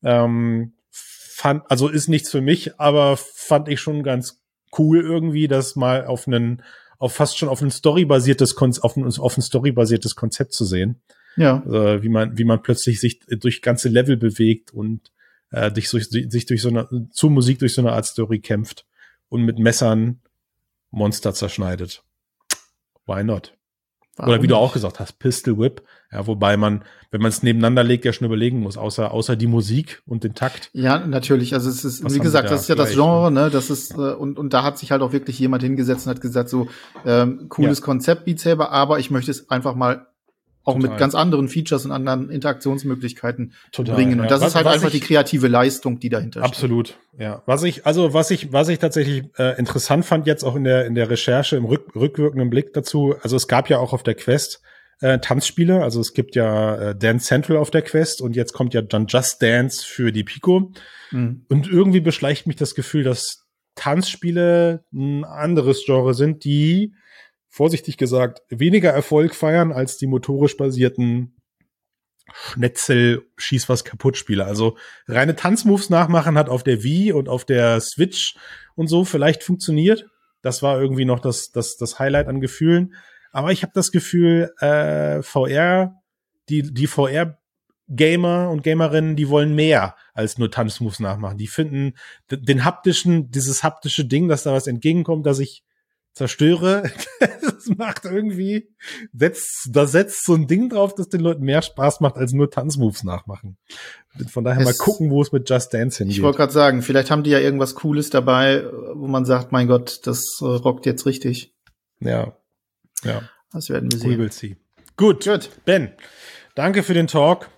[0.02, 4.42] Ähm, fand, also ist nichts für mich, aber fand ich schon ganz
[4.78, 6.62] cool irgendwie, das mal auf einen,
[6.98, 11.00] auf fast schon auf ein storybasiertes, auf ein, auf ein storybasiertes Konzept zu sehen.
[11.36, 11.62] Ja.
[11.66, 15.12] Also, wie man, wie man plötzlich sich durch ganze Level bewegt und
[15.50, 18.86] äh, sich, durch, sich durch so eine, zu Musik durch so eine Art Story kämpft
[19.28, 20.20] und mit Messern
[20.90, 22.02] Monster zerschneidet.
[23.06, 23.55] Why not?
[24.16, 25.82] Warum Oder wie du auch gesagt hast, Pistol Whip.
[26.10, 29.46] Ja, wobei man, wenn man es nebeneinander legt, ja schon überlegen muss, außer, außer die
[29.46, 30.70] Musik und den Takt.
[30.72, 31.52] Ja, natürlich.
[31.52, 33.50] Also es ist, Was wie gesagt, da das ist ja das Genre, ne?
[33.50, 36.20] Das ist, äh, und, und da hat sich halt auch wirklich jemand hingesetzt und hat
[36.22, 36.68] gesagt, so,
[37.04, 37.84] ähm, cooles ja.
[37.84, 40.06] Konzept, Beat Saber, aber ich möchte es einfach mal
[40.66, 40.90] auch Total.
[40.90, 44.20] mit ganz anderen Features und anderen Interaktionsmöglichkeiten Total, bringen.
[44.20, 44.30] Und ja.
[44.30, 46.50] das was, ist halt einfach ich, die kreative Leistung, die dahinter steht.
[46.50, 47.42] Absolut, ja.
[47.46, 50.86] Was ich, also was ich, was ich tatsächlich äh, interessant fand jetzt auch in der
[50.86, 53.14] in der Recherche im rück, rückwirkenden Blick dazu.
[53.22, 54.60] Also es gab ja auch auf der Quest
[55.00, 55.82] äh, Tanzspiele.
[55.82, 59.06] Also es gibt ja äh, Dance Central auf der Quest und jetzt kommt ja dann
[59.06, 60.72] Just Dance für die Pico.
[61.12, 61.44] Mhm.
[61.48, 63.46] Und irgendwie beschleicht mich das Gefühl, dass
[63.76, 66.92] Tanzspiele ein anderes Genre sind, die
[67.56, 71.40] vorsichtig gesagt, weniger Erfolg feiern als die motorisch basierten
[72.30, 74.44] Schnetzel schieß was kaputt Spiele.
[74.44, 74.76] Also
[75.08, 78.36] reine Tanzmoves nachmachen hat auf der Wii und auf der Switch
[78.74, 80.04] und so vielleicht funktioniert.
[80.42, 82.94] Das war irgendwie noch das, das, das Highlight an Gefühlen.
[83.32, 86.02] Aber ich habe das Gefühl, äh, VR,
[86.50, 87.38] die, die VR
[87.88, 91.38] Gamer und Gamerinnen, die wollen mehr als nur Tanzmoves nachmachen.
[91.38, 91.94] Die finden
[92.30, 95.62] den haptischen, dieses haptische Ding, dass da was entgegenkommt, dass ich
[96.16, 96.90] zerstöre,
[97.42, 98.70] das macht irgendwie,
[99.12, 102.50] setzt, da setzt so ein Ding drauf, das den Leuten mehr Spaß macht, als nur
[102.50, 103.58] Tanzmoves nachmachen.
[104.30, 106.16] Von daher es, mal gucken, wo es mit Just Dance hingeht.
[106.16, 108.64] Ich wollte gerade sagen, vielleicht haben die ja irgendwas Cooles dabei,
[108.94, 111.54] wo man sagt, mein Gott, das äh, rockt jetzt richtig.
[112.00, 112.34] Ja.
[113.04, 113.22] Ja.
[113.52, 114.18] Das werden wir sehen.
[114.18, 114.56] We see.
[114.96, 115.26] Gut.
[115.26, 115.50] Gut.
[115.66, 115.92] Ben,
[116.54, 117.50] danke für den Talk.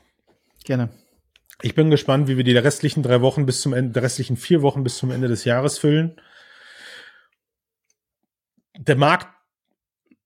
[0.64, 0.88] Gerne.
[1.62, 4.62] Ich bin gespannt, wie wir die restlichen drei Wochen bis zum Ende, die restlichen vier
[4.62, 6.20] Wochen bis zum Ende des Jahres füllen
[8.78, 9.28] der Markt,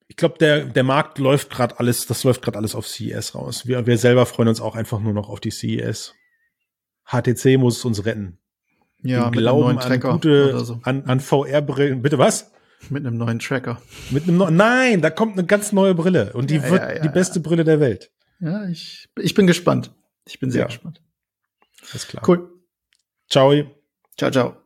[0.09, 3.67] ich glaube, der, der Markt läuft gerade alles, das läuft gerade alles auf CES raus.
[3.67, 6.15] Wir, wir selber freuen uns auch einfach nur noch auf die CES.
[7.07, 8.39] HTC muss uns retten.
[9.03, 10.81] Ja, mit glauben einem neuen Tracker an gute, so.
[10.83, 12.03] an, an VR-Brillen.
[12.03, 12.53] Bitte was?
[12.89, 13.81] Mit einem neuen Tracker.
[14.11, 16.95] Mit einem neuen, nein, da kommt eine ganz neue Brille und die ja, wird ja,
[16.95, 18.11] ja, die beste Brille der Welt.
[18.39, 19.93] Ja, ich, ich bin gespannt.
[20.27, 21.01] Ich bin sehr gespannt.
[21.91, 22.23] Alles klar.
[22.27, 22.49] Cool.
[23.29, 23.53] Ciao.
[24.17, 24.62] Ciao, ciao.